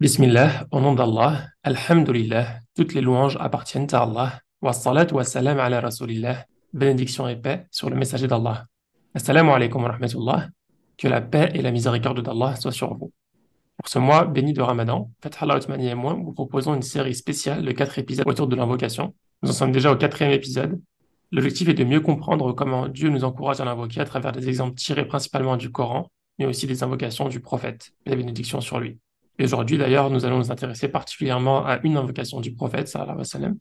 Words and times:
Bismillah, 0.00 0.68
au 0.70 0.80
nom 0.80 0.94
d'Allah, 0.94 1.48
Alhamdulillah, 1.64 2.60
toutes 2.76 2.94
les 2.94 3.00
louanges 3.00 3.36
appartiennent 3.40 3.88
à 3.90 4.02
Allah. 4.04 4.40
Wa 4.62 4.72
salat 4.72 5.12
wa 5.12 5.24
salam 5.24 5.58
ala 5.58 5.80
Rasulillah, 5.80 6.46
bénédiction 6.72 7.26
et 7.26 7.34
paix 7.34 7.66
sur 7.72 7.90
le 7.90 7.96
messager 7.96 8.28
d'Allah. 8.28 8.66
Assalamu 9.12 9.50
alaikum 9.50 9.82
wa 9.82 9.90
rahmatullah, 9.90 10.50
que 10.96 11.08
la 11.08 11.20
paix 11.20 11.50
et 11.52 11.62
la 11.62 11.72
miséricorde 11.72 12.22
d'Allah 12.22 12.54
soient 12.54 12.70
sur 12.70 12.94
vous. 12.94 13.12
Pour 13.76 13.88
ce 13.88 13.98
mois 13.98 14.24
béni 14.24 14.52
de 14.52 14.62
Ramadan, 14.62 15.10
Fath 15.20 15.38
Allah 15.40 15.56
Othmani 15.56 15.88
et 15.88 15.96
moi 15.96 16.12
vous 16.12 16.32
proposons 16.32 16.76
une 16.76 16.82
série 16.82 17.16
spéciale 17.16 17.64
de 17.64 17.72
quatre 17.72 17.98
épisodes 17.98 18.28
autour 18.28 18.46
de 18.46 18.54
l'invocation. 18.54 19.16
Nous 19.42 19.50
en 19.50 19.52
sommes 19.52 19.72
déjà 19.72 19.90
au 19.90 19.96
quatrième 19.96 20.30
épisode. 20.30 20.80
L'objectif 21.32 21.70
est 21.70 21.74
de 21.74 21.82
mieux 21.82 22.00
comprendre 22.00 22.52
comment 22.52 22.86
Dieu 22.86 23.08
nous 23.08 23.24
encourage 23.24 23.60
à 23.60 23.64
l'invoquer 23.64 24.00
à 24.02 24.04
travers 24.04 24.30
des 24.30 24.48
exemples 24.48 24.76
tirés 24.76 25.08
principalement 25.08 25.56
du 25.56 25.72
Coran, 25.72 26.08
mais 26.38 26.46
aussi 26.46 26.68
des 26.68 26.84
invocations 26.84 27.28
du 27.28 27.40
prophète 27.40 27.90
la 28.06 28.14
bénédiction 28.14 28.60
sur 28.60 28.78
lui. 28.78 29.00
Et 29.38 29.44
aujourd'hui, 29.44 29.78
d'ailleurs, 29.78 30.10
nous 30.10 30.24
allons 30.24 30.38
nous 30.38 30.50
intéresser 30.50 30.88
particulièrement 30.88 31.64
à 31.64 31.78
une 31.84 31.96
invocation 31.96 32.40
du 32.40 32.54
prophète, 32.54 32.88
sallallahu 32.88 33.12
alayhi 33.12 33.20
wa 33.20 33.24
sallam. 33.24 33.58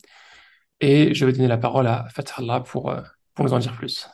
Et 0.79 1.13
je 1.13 1.25
vais 1.25 1.33
donner 1.33 1.47
la 1.47 1.57
parole 1.57 1.87
à 1.87 2.05
Fathallah 2.09 2.61
pour, 2.61 2.89
euh, 2.89 3.01
pour 3.33 3.45
nous 3.45 3.53
en 3.53 3.59
dire 3.59 3.73
plus. 3.73 4.09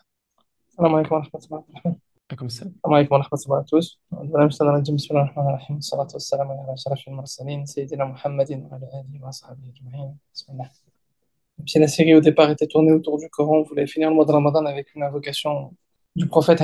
Si 11.65 11.79
la 11.79 11.87
série 11.87 12.15
au 12.15 12.21
départ 12.21 12.49
était 12.49 12.67
tournée 12.67 12.91
autour 12.91 13.19
du 13.19 13.29
Coran, 13.29 13.57
on 13.59 13.63
voulait 13.63 13.87
finir 13.87 14.09
le 14.09 14.15
mois 14.15 14.25
de 14.25 14.31
Ramadan 14.31 14.65
avec 14.65 14.93
une 14.95 15.03
invocation 15.03 15.73
du 16.15 16.27
prophète 16.27 16.61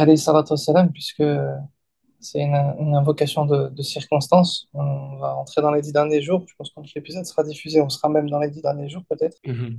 puisque 0.93 1.23
c'est 2.19 2.41
une, 2.41 2.95
invocation 2.95 3.45
de, 3.45 3.69
de 3.69 3.81
circonstances. 3.81 4.67
On 4.73 5.17
va 5.17 5.33
rentrer 5.33 5.61
dans 5.61 5.71
les 5.71 5.81
dix 5.81 5.93
derniers 5.93 6.21
jours. 6.21 6.43
Je 6.47 6.53
pense 6.55 6.69
que 6.71 6.79
l'épisode 6.95 7.25
sera 7.25 7.43
diffusé, 7.43 7.81
on 7.81 7.89
sera 7.89 8.09
même 8.09 8.29
dans 8.29 8.39
les 8.39 8.49
dix 8.49 8.61
derniers 8.61 8.89
jours 8.89 9.03
peut-être. 9.09 9.37
Mm-hmm. 9.45 9.77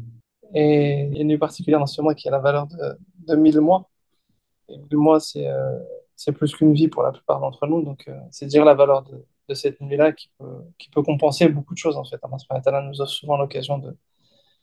Et 0.55 1.08
il 1.10 1.14
y 1.14 1.19
a 1.19 1.22
une 1.22 1.28
nuit 1.28 1.38
particulière 1.38 1.80
dans 1.80 1.86
ce 1.86 2.00
mois 2.02 2.14
qui 2.14 2.28
a 2.28 2.30
la 2.30 2.38
valeur 2.38 2.66
de, 2.66 2.98
de 3.28 3.36
1000 3.36 3.60
mois. 3.60 3.88
Et 4.69 4.78
1000 4.78 4.97
mois, 4.97 5.20
c'est 5.20 5.47
euh, 5.47 5.78
plus 6.34 6.55
qu'une 6.55 6.74
vie 6.74 6.88
pour 6.88 7.02
la 7.02 7.12
plupart 7.12 7.41
d'entre 7.41 7.66
nous. 7.66 7.82
Donc, 7.82 8.05
euh, 8.08 8.19
c'est 8.30 8.47
dire 8.47 8.64
la 8.64 8.75
valeur 8.75 9.04
de, 9.04 9.25
cette 9.52 9.80
nuit-là 9.80 10.12
qui 10.12 10.30
peut, 10.38 10.62
qui 10.78 10.91
peut, 10.91 11.02
compenser 11.02 11.48
beaucoup 11.48 11.75
de 11.75 11.78
choses 11.78 11.97
en 11.97 12.04
fait. 12.04 12.20
Allah 12.22 12.38
subhanahu 12.38 12.88
nous 12.88 13.00
offre 13.00 13.10
souvent 13.10 13.36
l'occasion 13.36 13.78
de, 13.78 13.97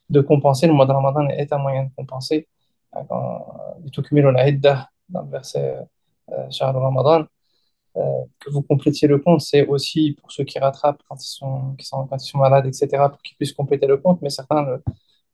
de, 0.09 0.21
compenser. 0.21 0.65
Le 0.65 0.71
mois 0.71 0.85
de 0.85 0.93
Ramadan 0.93 1.27
est 1.27 1.51
un 1.51 1.57
moyen 1.57 1.83
de 1.83 1.89
compenser. 1.93 2.47
Quand, 2.93 3.75
euh, 3.75 4.71
dans 5.09 5.21
le 5.23 5.29
verset 5.29 5.77
euh, 6.31 6.47
Ramadan, 6.61 7.25
que 8.39 8.49
vous 8.51 8.61
complétiez 8.61 9.07
le 9.07 9.19
compte, 9.19 9.41
c'est 9.41 9.65
aussi 9.67 10.13
pour 10.19 10.31
ceux 10.31 10.43
qui 10.43 10.59
rattrapent 10.59 11.01
quand 11.07 11.15
ils 11.23 11.27
sont, 11.27 11.75
malades, 12.35 12.65
etc., 12.67 13.09
pour 13.09 13.21
qu'ils 13.21 13.37
puissent 13.37 13.53
compléter 13.53 13.87
le 13.87 13.97
compte, 13.97 14.21
mais 14.21 14.29
certains 14.29 14.63
le 14.63 14.83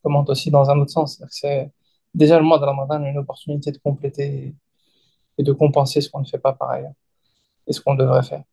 commentent 0.01 0.29
aussi 0.29 0.51
dans 0.51 0.69
un 0.69 0.79
autre 0.79 0.91
sens. 0.91 1.23
C'est 1.29 1.71
déjà 2.13 2.37
le 2.37 2.45
mois 2.45 2.59
de 2.59 2.65
Ramadan 2.65 3.03
une 3.03 3.17
opportunité 3.17 3.71
de 3.71 3.77
compléter 3.77 4.55
et 5.37 5.43
de 5.43 5.51
compenser 5.53 6.01
ce 6.01 6.09
qu'on 6.09 6.19
ne 6.21 6.25
fait 6.25 6.37
pas 6.37 6.53
par 6.53 6.69
ailleurs, 6.71 6.93
et 7.67 7.73
ce 7.73 7.81
qu'on 7.81 7.95
devrait 7.95 8.23
faire, 8.23 8.43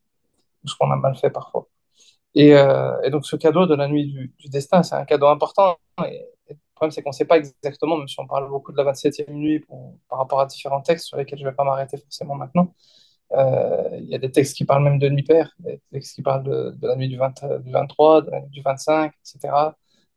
ou 0.64 0.68
ce 0.68 0.74
qu'on 0.76 0.90
a 0.90 0.96
mal 0.96 1.16
fait 1.16 1.30
parfois. 1.30 1.68
Et, 2.34 2.54
euh, 2.54 3.10
donc 3.10 3.26
ce 3.26 3.36
cadeau 3.36 3.66
de 3.66 3.74
la 3.74 3.88
nuit 3.88 4.06
du, 4.38 4.48
destin, 4.48 4.82
c'est 4.82 4.94
un 4.94 5.04
cadeau 5.04 5.26
important, 5.26 5.76
le 5.98 6.56
problème 6.74 6.90
c'est 6.92 7.02
qu'on 7.02 7.10
ne 7.10 7.14
sait 7.14 7.26
pas 7.26 7.38
exactement, 7.38 7.96
même 7.98 8.08
si 8.08 8.18
on 8.20 8.26
parle 8.26 8.48
beaucoup 8.48 8.72
de 8.72 8.76
la 8.78 8.92
27e 8.92 9.30
nuit 9.32 9.64
par 10.08 10.18
rapport 10.18 10.40
à 10.40 10.46
différents 10.46 10.80
textes 10.80 11.06
sur 11.06 11.16
lesquels 11.18 11.38
je 11.38 11.44
ne 11.44 11.50
vais 11.50 11.56
pas 11.56 11.64
m'arrêter 11.64 11.98
forcément 11.98 12.34
maintenant, 12.34 12.72
euh, 12.72 12.99
il 13.32 14.08
y 14.08 14.14
a 14.14 14.18
des 14.18 14.30
textes 14.30 14.56
qui 14.56 14.64
parlent 14.64 14.82
même 14.82 14.98
de 14.98 15.08
nuit 15.08 15.22
paire, 15.22 15.52
des 15.60 15.80
textes 15.92 16.14
qui 16.14 16.22
parlent 16.22 16.44
de, 16.44 16.86
la 16.86 16.96
nuit 16.96 17.08
du, 17.08 17.16
20 17.16 17.60
du 17.62 17.70
23, 17.70 18.22
de 18.22 18.30
la 18.30 18.40
nuit 18.40 18.50
du 18.50 18.62
25, 18.62 19.12
etc. 19.20 19.54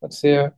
Donc 0.01 0.13
c'est 0.13 0.37
euh, 0.37 0.49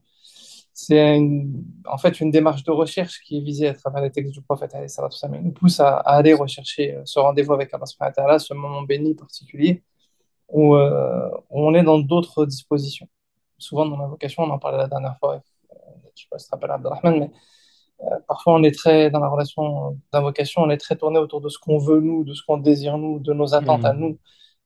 en 1.86 1.98
fait 1.98 2.20
une 2.20 2.30
démarche 2.30 2.62
de 2.64 2.70
recherche 2.70 3.20
qui 3.24 3.38
est 3.38 3.40
visée 3.40 3.68
à 3.68 3.74
travers 3.74 4.02
les 4.02 4.10
textes 4.10 4.32
du 4.32 4.42
prophète. 4.42 4.74
Il 4.74 5.42
nous 5.42 5.52
pousse 5.52 5.80
à, 5.80 5.96
aller 5.98 6.34
rechercher 6.34 6.94
euh, 6.94 7.02
ce 7.04 7.18
rendez-vous 7.18 7.54
avec 7.54 7.72
Allah 7.72 8.38
ce 8.38 8.54
moment 8.54 8.82
béni 8.82 9.14
particulier 9.14 9.82
où, 10.48 10.76
euh, 10.76 11.30
où 11.50 11.66
on 11.66 11.74
est 11.74 11.82
dans 11.82 11.98
d'autres 11.98 12.46
dispositions. 12.46 13.08
Souvent 13.58 13.86
dans 13.86 13.96
l'invocation, 13.96 14.42
on 14.44 14.50
en 14.50 14.58
parlait 14.58 14.78
la 14.78 14.88
dernière 14.88 15.18
fois, 15.18 15.36
euh, 15.36 15.76
je 16.14 16.22
sais 16.22 16.28
pas 16.30 16.38
si 16.38 16.46
tu 16.46 16.50
te 16.50 16.54
rappelles 16.54 16.70
Abdelrahman, 16.72 17.18
mais 17.20 17.26
euh, 17.26 17.38
parfois, 18.28 18.54
on 18.54 18.62
est 18.62 18.74
très, 18.74 19.10
dans 19.10 19.20
la 19.20 19.28
relation 19.28 19.98
d'invocation, 20.12 20.62
on 20.62 20.70
est 20.70 20.76
très 20.78 20.96
tourné 20.96 21.18
autour 21.18 21.40
de 21.40 21.48
ce 21.48 21.58
qu'on 21.58 21.78
veut 21.78 22.00
nous, 22.00 22.24
de 22.24 22.34
ce 22.34 22.42
qu'on 22.46 22.58
désire 22.58 22.98
nous, 22.98 23.18
de 23.20 23.32
nos 23.32 23.54
attentes 23.54 23.84
à 23.84 23.92
Mhm. 23.92 24.00
nous. 24.00 24.18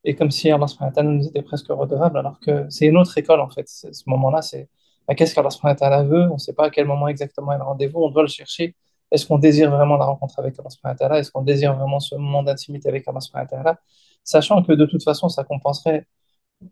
Et 0.05 0.15
comme 0.17 0.31
si 0.31 0.51
Allah 0.51 0.67
nous 1.03 1.27
était 1.29 1.43
presque 1.43 1.69
redevable, 1.69 2.19
alors 2.19 2.41
que 2.41 2.67
c'est 2.71 2.87
une 2.87 2.97
autre 2.97 3.17
école, 3.19 3.41
en 3.41 3.51
fait. 3.51 3.69
Ce 3.69 4.03
moment-là, 4.07 4.43
c'est 4.43 4.69
bah, 5.09 5.15
qu'est-ce 5.15 5.35
qu'Allah 5.35 6.03
veut? 6.05 6.29
On 6.31 6.35
ne 6.35 6.39
sait 6.39 6.53
pas 6.55 6.67
à 6.67 6.71
quel 6.71 6.87
moment 6.87 7.09
exactement 7.09 7.53
est 7.53 7.59
le 7.59 7.65
rendez-vous, 7.65 8.01
on 8.01 8.11
doit 8.11 8.23
le 8.23 8.29
chercher. 8.29 8.77
Est-ce 9.11 9.27
qu'on 9.27 9.39
désire 9.39 9.71
vraiment 9.71 9.97
la 9.97 10.05
rencontre 10.07 10.39
avec 10.39 10.55
Allah? 10.59 11.19
Est-ce 11.19 11.31
qu'on 11.33 11.43
désire 11.43 11.75
vraiment 11.75 12.01
ce 12.01 12.15
moment 12.15 12.43
d'intimité 12.45 12.89
avec 12.89 13.07
Allah? 13.09 13.79
Sachant 14.25 14.63
que 14.63 14.73
de 14.73 14.87
toute 14.87 15.03
façon, 15.03 15.29
ça 15.29 15.45
compenserait 15.45 16.07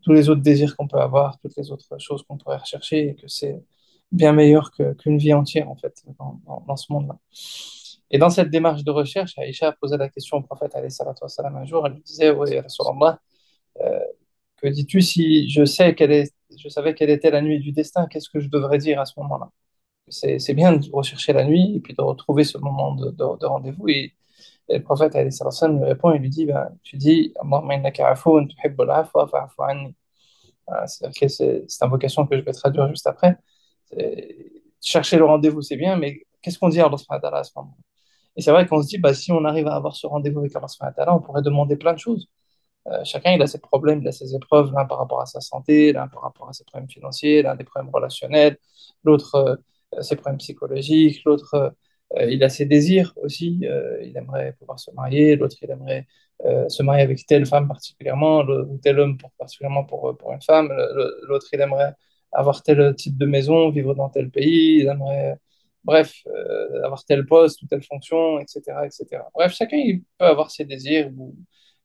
tous 0.03 0.13
les 0.13 0.29
autres 0.29 0.43
désirs 0.43 0.77
qu'on 0.77 0.87
peut 0.87 1.01
avoir, 1.01 1.39
toutes 1.41 1.57
les 1.57 1.71
autres 1.73 1.99
choses 1.99 2.23
qu'on 2.23 2.37
pourrait 2.39 2.59
rechercher, 2.59 3.09
et 3.11 3.15
que 3.17 3.27
c'est 3.29 3.61
bien 4.13 4.33
meilleur 4.33 4.71
que- 4.73 4.95
qu'une 4.95 5.19
vie 5.19 5.35
entière, 5.35 5.71
en 5.71 5.77
fait, 5.77 6.05
dans, 6.19 6.77
ce 6.77 6.93
monde-là. 6.93 7.19
Et 8.11 8.19
dans 8.19 8.31
cette 8.31 8.51
démarche 8.51 8.85
de 8.85 8.91
recherche, 8.91 9.39
Aïcha 9.39 9.69
a 9.69 9.73
posé 9.73 9.97
la 9.97 10.09
question 10.09 10.39
au 10.39 10.43
prophète, 10.43 10.73
wassalam, 10.75 11.57
un 11.57 11.65
jour, 11.65 11.87
elle 11.87 11.95
lui 11.95 12.03
disait, 12.03 12.31
oui, 12.31 12.59
Rasulallah, 12.59 13.21
euh, 13.83 14.01
que 14.59 14.69
dis-tu 14.69 15.03
si 15.03 15.49
je 15.51 15.65
sais 15.65 15.95
quelle 15.95 16.13
est, 16.13 16.35
je 16.57 16.69
savais 16.69 16.95
quelle 16.95 17.11
était 17.11 17.31
la 17.31 17.43
nuit 17.43 17.61
du 17.61 17.73
destin, 17.73 18.07
qu'est-ce 18.07 18.31
que 18.31 18.41
je 18.41 18.49
devrais 18.49 18.79
dire 18.79 19.01
à 19.01 19.05
ce 19.07 19.15
moment-là? 19.21 19.51
C'est, 20.09 20.39
c'est 20.39 20.55
bien 20.55 20.73
de 20.75 20.91
rechercher 20.93 21.33
la 21.35 21.45
nuit 21.45 21.77
et 21.77 21.81
puis 21.81 21.95
de 21.95 22.03
retrouver 22.03 22.45
ce 22.45 22.59
moment 22.59 22.95
de, 22.95 23.11
de- 23.11 23.39
de 23.39 23.47
rendez-vous. 23.47 23.89
Et, 23.89 24.15
le 24.71 24.83
prophète, 24.83 25.15
lui 25.15 25.85
répond, 25.85 26.13
il 26.13 26.21
lui 26.21 26.31
dit, 26.31 26.47
ben, 26.47 26.71
tu 26.83 26.97
dis, 26.97 27.33
Allahumma 27.41 27.75
innaka 27.77 28.09
afoun 28.09 28.49
tuhibbul 28.49 28.91
que 31.19 31.29
c'est 31.29 31.65
cette 31.69 31.83
invocation 31.83 32.27
que 32.27 32.37
je 32.37 32.43
vais 32.43 32.53
traduire 32.53 32.89
juste 32.89 33.07
après. 33.07 33.37
Chercher 34.81 35.17
le 35.17 35.25
rendez-vous, 35.25 35.63
c'est 35.63 35.77
bien, 35.77 35.97
mais 35.97 36.23
qu'est-ce 36.43 36.59
qu'on 36.59 36.69
dit 36.69 36.81
à 36.81 36.87
Allah 36.87 37.39
à 37.39 37.45
ce 37.45 37.53
moment? 37.57 37.77
Et 38.37 38.43
c'est 38.43 38.53
vrai 38.53 38.67
qu'on 38.67 38.83
se 38.83 38.89
dit, 38.89 38.99
bah, 38.99 39.15
si 39.15 39.33
on 39.33 39.45
arrive 39.45 39.67
à 39.67 39.75
avoir 39.75 39.97
ce 39.97 40.07
rendez-vous 40.07 40.41
avec 40.41 40.53
Allah 40.55 41.15
on 41.15 41.21
pourrait 41.21 41.43
demander 41.43 41.77
plein 41.77 41.93
de 41.93 41.99
choses. 41.99 42.29
Euh, 42.89 43.05
chacun, 43.05 43.33
il 43.33 43.43
a 43.43 43.47
ses 43.47 43.59
problèmes, 43.59 44.01
il 44.03 44.09
a 44.09 44.13
ses 44.13 44.35
épreuves, 44.35 44.73
l'un 44.73 44.87
par 44.87 44.99
rapport 44.99 45.21
à 45.21 45.27
sa 45.27 45.41
santé, 45.41 45.93
l'un 45.93 46.09
par 46.09 46.23
rapport 46.23 46.49
à 46.49 46.53
ses 46.53 46.65
problèmes 46.65 46.89
financiers, 46.89 47.43
l'un 47.43 47.57
des 47.57 47.65
problèmes 47.65 47.93
relationnels, 47.93 48.57
l'autre 49.05 49.35
euh, 49.97 50.03
ses 50.03 50.17
problèmes 50.17 50.39
psychologiques, 50.39 51.23
l'autre 51.25 51.75
euh, 52.17 52.31
il 52.31 52.43
a 52.45 52.49
ses 52.49 52.65
désirs 52.67 53.13
aussi, 53.23 53.61
il 54.03 54.17
aimerait 54.17 54.55
pouvoir 54.59 54.79
se 54.79 54.91
marier, 54.93 55.37
l'autre 55.37 55.57
il 55.63 55.71
aimerait 55.71 56.07
se 56.69 56.83
marier 56.83 57.03
avec 57.03 57.27
telle 57.27 57.45
femme 57.47 57.69
particulièrement, 57.69 58.41
ou 58.41 58.79
tel 58.79 58.99
homme 59.01 59.19
particulièrement 59.39 59.85
pour, 59.85 60.17
pour 60.17 60.33
une 60.33 60.41
femme, 60.41 60.73
l'autre 61.29 61.47
il 61.53 61.61
aimerait 61.61 61.95
avoir 62.33 62.63
tel 62.63 62.95
type 62.95 63.17
de 63.19 63.27
maison, 63.27 63.71
vivre 63.71 63.95
dans 63.95 64.09
tel 64.09 64.31
pays, 64.31 64.81
il 64.81 64.89
aimerait, 64.89 65.39
bref, 65.85 66.15
euh, 66.27 66.85
avoir 66.85 67.05
tel 67.05 67.27
poste 67.27 67.63
ou 67.63 67.67
telle 67.67 67.83
fonction, 67.83 68.39
etc., 68.41 68.61
etc. 68.85 69.23
Bref, 69.35 69.53
chacun 69.55 69.79
peut 70.19 70.27
avoir 70.27 70.51
ses 70.51 70.65
désirs 70.65 71.11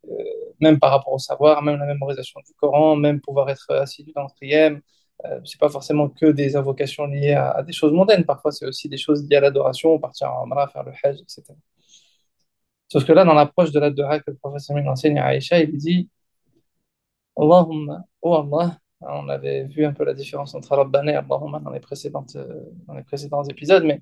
euh, 0.10 0.24
même 0.60 0.80
par 0.80 0.92
rapport 0.92 1.14
au 1.14 1.20
savoir, 1.20 1.62
même 1.62 1.80
la 1.80 1.86
mémorisation 1.86 2.40
du 2.46 2.54
Coran, 2.56 2.96
même 2.96 3.22
pouvoir 3.22 3.50
être 3.50 3.74
assidu 3.76 4.12
dans 4.14 4.24
le 4.24 4.34
prière. 4.36 4.78
Euh, 5.26 5.40
c'est 5.46 5.60
pas 5.60 5.70
forcément 5.70 6.10
que 6.10 6.28
des 6.28 6.56
invocations 6.56 7.06
liées 7.06 7.34
à, 7.34 7.64
des 7.64 7.74
choses 7.74 7.94
mondaines, 7.94 8.26
parfois 8.26 8.52
c'est 8.52 8.66
aussi 8.66 8.90
des 8.90 8.98
choses 8.98 9.28
liées 9.30 9.38
à 9.38 9.42
l'adoration, 9.42 9.98
partir 10.00 10.32
en 10.32 10.46
Umrah, 10.46 10.68
faire 10.68 10.84
le 10.84 10.92
Hajj, 11.04 11.22
etc. 11.22 11.44
Sauf 12.88 13.06
que 13.06 13.12
là, 13.14 13.26
dans 13.26 13.34
l'approche 13.34 13.72
de 13.72 13.80
la 13.80 13.92
que 13.92 14.32
le 14.32 14.38
professeur 14.38 14.78
enseigne 14.88 15.20
à 15.20 15.26
Aïcha, 15.28 15.60
il 15.60 15.76
dit 15.78 16.10
Allahumma, 17.38 18.04
oh 18.22 18.36
Allah, 18.36 18.78
on 19.08 19.30
avait 19.30 19.66
vu 19.66 19.86
un 19.86 19.94
peu 19.94 20.04
la 20.06 20.14
différence 20.14 20.56
entre 20.56 20.76
Rabbana 20.76 21.12
et 21.14 21.16
Allahumma 21.16 21.60
dans 21.60 21.72
les 21.72 21.82
euh, 22.36 22.62
dans 22.88 22.94
les 22.96 23.04
précédents 23.04 23.44
épisodes, 23.44 23.84
mais 23.84 24.02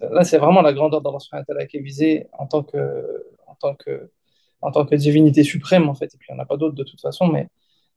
là, 0.00 0.24
c'est 0.24 0.38
vraiment 0.38 0.62
la 0.62 0.72
grandeur 0.72 1.02
d'Allah 1.02 1.66
qui 1.68 1.76
est 1.78 1.80
visée 1.80 2.28
en 2.32 2.46
tant 2.46 2.62
que, 2.62 3.24
en 3.46 3.54
tant 3.56 3.74
que, 3.74 4.10
en 4.60 4.70
tant 4.72 4.86
que 4.86 4.94
divinité 4.96 5.44
suprême, 5.44 5.88
en 5.88 5.94
fait, 5.94 6.14
et 6.14 6.18
puis 6.18 6.28
il 6.30 6.34
n'y 6.34 6.40
en 6.40 6.42
a 6.42 6.46
pas 6.46 6.56
d'autre 6.56 6.74
de 6.74 6.84
toute 6.84 7.00
façon, 7.00 7.26
mais 7.28 7.48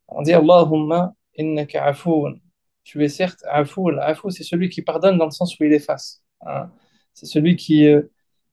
on 0.07 0.21
dit 0.21 0.33
Allahumma 0.33 1.13
innaka 1.37 1.85
afoun. 1.85 2.39
Tu 2.83 3.03
es 3.03 3.09
certes 3.09 3.43
afou. 3.49 3.89
L'afou, 3.89 4.29
c'est 4.29 4.43
celui 4.43 4.69
qui 4.69 4.81
pardonne 4.83 5.17
dans 5.17 5.25
le 5.25 5.31
sens 5.31 5.59
où 5.59 5.63
il 5.63 5.73
efface. 5.73 6.23
hein. 6.45 6.71
C'est 7.13 7.25
celui 7.25 7.55
qui, 7.55 7.87
euh, 7.87 8.03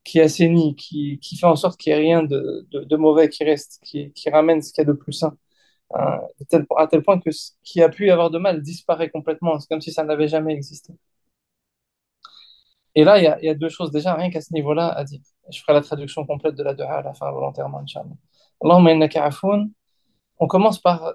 qui 0.03 0.19
assainit, 0.21 0.75
qui, 0.75 1.19
qui 1.19 1.37
fait 1.37 1.45
en 1.47 1.55
sorte 1.55 1.79
qu'il 1.79 1.93
n'y 1.93 1.99
ait 1.99 2.03
rien 2.03 2.23
de, 2.23 2.67
de, 2.71 2.83
de 2.83 2.95
mauvais 2.97 3.29
qui 3.29 3.43
reste, 3.43 3.79
qui, 3.83 4.11
qui 4.13 4.29
ramène 4.29 4.61
ce 4.61 4.73
qu'il 4.73 4.81
y 4.83 4.87
a 4.87 4.91
de 4.91 4.93
plus 4.97 5.13
sain. 5.13 5.37
Tel- 6.49 6.65
à 6.77 6.87
tel 6.87 7.03
point 7.03 7.19
que 7.19 7.31
ce 7.31 7.51
qui 7.63 7.81
a 7.81 7.89
pu 7.89 8.07
y 8.07 8.11
avoir 8.11 8.29
de 8.31 8.37
mal 8.39 8.61
disparaît 8.61 9.09
complètement. 9.09 9.59
C'est 9.59 9.67
comme 9.67 9.81
si 9.81 9.91
ça 9.91 10.03
n'avait 10.03 10.27
jamais 10.27 10.53
existé. 10.53 10.93
Et 12.95 13.03
là, 13.03 13.17
il 13.19 13.45
y 13.45 13.49
a, 13.49 13.55
deux 13.55 13.69
choses 13.69 13.91
déjà, 13.91 14.13
rien 14.13 14.29
qu'à 14.29 14.41
ce 14.41 14.53
niveau-là, 14.53 14.89
à 14.89 15.03
dire. 15.03 15.19
Je 15.51 15.59
ferai 15.59 15.73
la 15.73 15.81
traduction 15.81 16.25
complète 16.25 16.55
de 16.55 16.63
la 16.63 16.73
dua 16.73 16.97
à 16.99 17.01
la 17.01 17.13
fin, 17.13 17.31
volontairement, 17.31 17.79
Inch'Allah. 17.79 18.15
Allahumma. 18.63 19.07
On 20.39 20.47
commence 20.47 20.79
par 20.79 21.13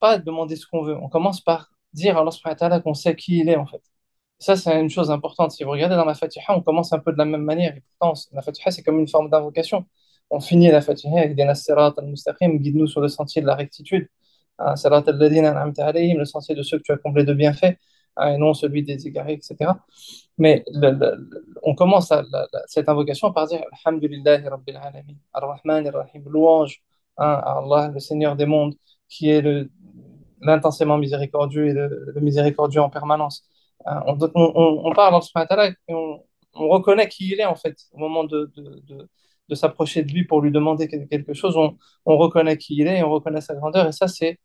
pas 0.00 0.18
demander 0.18 0.56
ce 0.56 0.66
qu'on 0.66 0.82
veut. 0.82 0.96
On 0.96 1.08
commence 1.08 1.40
par 1.40 1.70
dire 1.92 2.16
à 2.18 2.24
Allah 2.60 2.80
qu'on 2.80 2.94
sait 2.94 3.16
qui 3.16 3.38
il 3.40 3.48
est 3.48 3.56
en 3.56 3.66
fait. 3.66 3.82
Ça, 4.38 4.56
c'est 4.56 4.80
une 4.80 4.90
chose 4.90 5.10
importante. 5.10 5.52
Si 5.52 5.64
vous 5.64 5.70
regardez 5.70 5.96
dans 5.96 6.04
la 6.06 6.14
Fatiha, 6.14 6.56
on 6.56 6.62
commence 6.62 6.92
un 6.92 6.98
peu 6.98 7.12
de 7.12 7.18
la 7.18 7.26
même 7.26 7.42
manière. 7.44 7.76
Et 7.76 7.82
pourtant, 7.98 8.14
la 8.32 8.42
Fatiha, 8.42 8.70
c'est 8.70 8.82
comme 8.82 8.98
une 8.98 9.08
forme 9.08 9.30
d'invocation. 9.30 9.86
On 10.30 10.40
finit 10.40 10.70
la 10.70 10.80
Fatiha 10.80 11.18
avec 11.20 11.36
guide-nous 11.36 12.86
sur 12.86 13.00
le 13.00 13.08
sentier 13.08 13.42
de 13.42 13.46
la 13.46 13.54
rectitude. 13.56 14.08
Le 14.58 16.24
sentier 16.24 16.54
de 16.54 16.62
ceux 16.62 16.78
que 16.78 16.82
tu 16.82 16.92
as 16.92 16.96
comblés 16.98 17.24
de 17.24 17.32
bienfaits, 17.34 17.76
hein, 18.16 18.34
et 18.34 18.38
non 18.38 18.54
celui 18.54 18.82
des 18.82 19.06
égarés, 19.06 19.34
etc. 19.34 19.72
Mais 20.38 20.64
le- 20.72 21.28
on 21.62 21.74
commence 21.74 22.10
la- 22.10 22.24
cette 22.66 22.88
invocation 22.88 23.32
par 23.32 23.46
dire 23.48 23.62
Alhamdulillahi 23.84 24.48
Rabbil 24.48 24.76
Alamin, 24.76 25.14
Ar-Rahman 25.32 25.86
Ar-Rahim, 25.88 26.24
louange 26.28 26.82
hein, 27.18 27.40
à 27.42 27.58
Allah, 27.58 27.90
le 27.94 28.00
Seigneur 28.00 28.36
des 28.36 28.46
mondes, 28.46 28.74
qui 29.08 29.30
est 29.30 29.42
l'intensément 30.40 30.98
miséricordieux 30.98 31.68
et 31.68 31.72
le, 31.72 32.14
miséricordieux 32.20 32.80
en 32.80 32.90
permanence. 32.90 33.44
Hein, 33.86 34.02
on, 34.06 34.18
on, 34.34 34.82
on- 34.86 34.92
parle 34.94 35.14
en 35.14 35.20
ce 35.20 35.30
matin-là 35.34 35.68
et 35.68 35.94
on, 35.94 36.22
on 36.54 36.68
reconnaît 36.68 37.08
qui 37.08 37.30
il 37.32 37.40
est 37.40 37.46
en 37.46 37.54
fait 37.56 37.76
au 37.92 37.98
moment 37.98 38.24
de, 38.24 38.50
de 39.50 39.54
s'approcher 39.54 40.02
de 40.02 40.12
lui 40.12 40.24
pour 40.24 40.40
lui 40.40 40.50
demander 40.50 40.88
quel- 40.88 41.06
quelque 41.08 41.34
chose. 41.34 41.56
On, 41.56 41.76
on 42.06 42.16
reconnaît 42.16 42.56
qui 42.56 42.76
il 42.76 42.86
est 42.86 42.98
et 43.00 43.02
on 43.02 43.10
reconnaît 43.10 43.40
sa 43.42 43.54
grandeur. 43.54 43.86
Et 43.88 43.92
ça, 43.92 44.08
c'est 44.08 44.38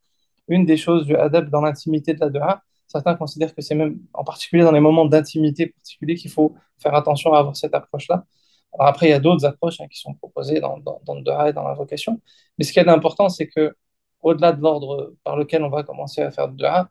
une 0.47 0.65
des 0.65 0.77
choses 0.77 1.05
du 1.05 1.15
adab 1.15 1.49
dans 1.49 1.61
l'intimité 1.61 2.13
de 2.13 2.19
la 2.19 2.29
dua. 2.29 2.61
Certains 2.87 3.15
considèrent 3.15 3.53
que 3.55 3.61
c'est 3.61 3.75
même 3.75 3.99
en 4.13 4.23
particulier 4.23 4.63
dans 4.63 4.71
les 4.71 4.79
moments 4.79 5.05
d'intimité 5.05 5.67
particuliers 5.67 6.15
qu'il 6.15 6.31
faut 6.31 6.55
faire 6.79 6.93
attention 6.95 7.33
à 7.33 7.39
avoir 7.39 7.55
cette 7.55 7.73
approche-là. 7.73 8.25
Alors 8.73 8.87
après, 8.87 9.07
il 9.07 9.09
y 9.11 9.13
a 9.13 9.19
d'autres 9.19 9.45
approches 9.45 9.79
hein, 9.81 9.87
qui 9.89 9.99
sont 9.99 10.13
proposées 10.13 10.59
dans, 10.59 10.77
dans, 10.79 11.15
le 11.15 11.21
dua 11.23 11.49
et 11.49 11.53
dans 11.53 11.63
l'invocation. 11.67 12.21
Mais 12.57 12.65
ce 12.65 12.73
qui 12.73 12.79
est 12.79 12.87
important, 12.87 13.29
c'est 13.29 13.47
que 13.47 13.75
au-delà 14.21 14.51
de 14.53 14.61
l'ordre 14.61 15.13
par 15.23 15.37
lequel 15.37 15.63
on 15.63 15.69
va 15.69 15.83
commencer 15.83 16.21
à 16.21 16.31
faire 16.31 16.47
le 16.47 16.53
dua, 16.53 16.89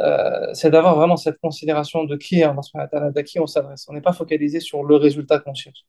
euh, 0.00 0.52
c'est 0.54 0.70
d'avoir 0.70 0.96
vraiment 0.96 1.16
cette 1.16 1.38
considération 1.38 2.04
de 2.04 2.16
qui 2.16 2.40
est 2.40 2.44
à 2.44 3.22
qui 3.22 3.38
on 3.40 3.46
s'adresse. 3.46 3.86
On 3.88 3.92
n'est 3.94 4.00
pas 4.00 4.12
focalisé 4.12 4.60
sur 4.60 4.84
le 4.84 4.96
résultat 4.96 5.38
qu'on 5.38 5.54
cherche. 5.54 5.84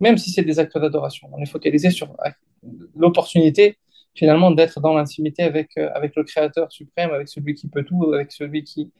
Même 0.00 0.18
si 0.18 0.30
c'est 0.30 0.42
des 0.42 0.58
actes 0.58 0.76
d'adoration, 0.76 1.28
on 1.32 1.40
est 1.40 1.46
focalisé 1.46 1.90
sur 1.90 2.16
l'opportunité 2.94 3.78
finalement 4.16 4.50
d'être 4.50 4.80
dans 4.80 4.94
l'intimité 4.94 5.42
avec, 5.42 5.70
euh, 5.78 5.90
avec 5.94 6.16
le 6.16 6.24
Créateur 6.24 6.72
suprême, 6.72 7.10
avec 7.10 7.28
celui 7.28 7.54
qui 7.54 7.68
peut 7.68 7.84
tout, 7.84 8.12
avec 8.14 8.32
celui 8.32 8.64
qui, 8.64 8.92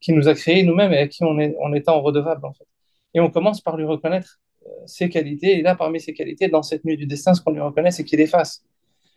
qui 0.00 0.12
nous 0.12 0.28
a 0.28 0.34
créés 0.34 0.64
nous-mêmes 0.64 0.92
et 0.92 0.98
à 0.98 1.08
qui 1.08 1.24
on 1.24 1.38
est, 1.38 1.54
on 1.60 1.72
en 1.72 2.00
redevable 2.02 2.44
en 2.44 2.52
fait. 2.52 2.66
Et 3.14 3.20
on 3.20 3.30
commence 3.30 3.60
par 3.60 3.76
lui 3.76 3.84
reconnaître 3.84 4.40
euh, 4.66 4.70
ses 4.86 5.08
qualités. 5.08 5.58
Et 5.58 5.62
là, 5.62 5.76
parmi 5.76 6.00
ses 6.00 6.12
qualités, 6.12 6.48
dans 6.48 6.62
cette 6.62 6.84
nuit 6.84 6.96
du 6.96 7.06
destin, 7.06 7.34
ce 7.34 7.40
qu'on 7.40 7.52
lui 7.52 7.60
reconnaît, 7.60 7.92
c'est 7.92 8.04
qu'il 8.04 8.20
efface. 8.20 8.64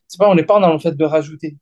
C'est 0.08 0.20
pas, 0.20 0.30
on 0.30 0.36
n'est 0.36 0.44
pas 0.44 0.60
dans 0.60 0.72
le 0.72 0.80
fait 0.80 0.96
de 0.96 1.06
rajouter. 1.06 1.58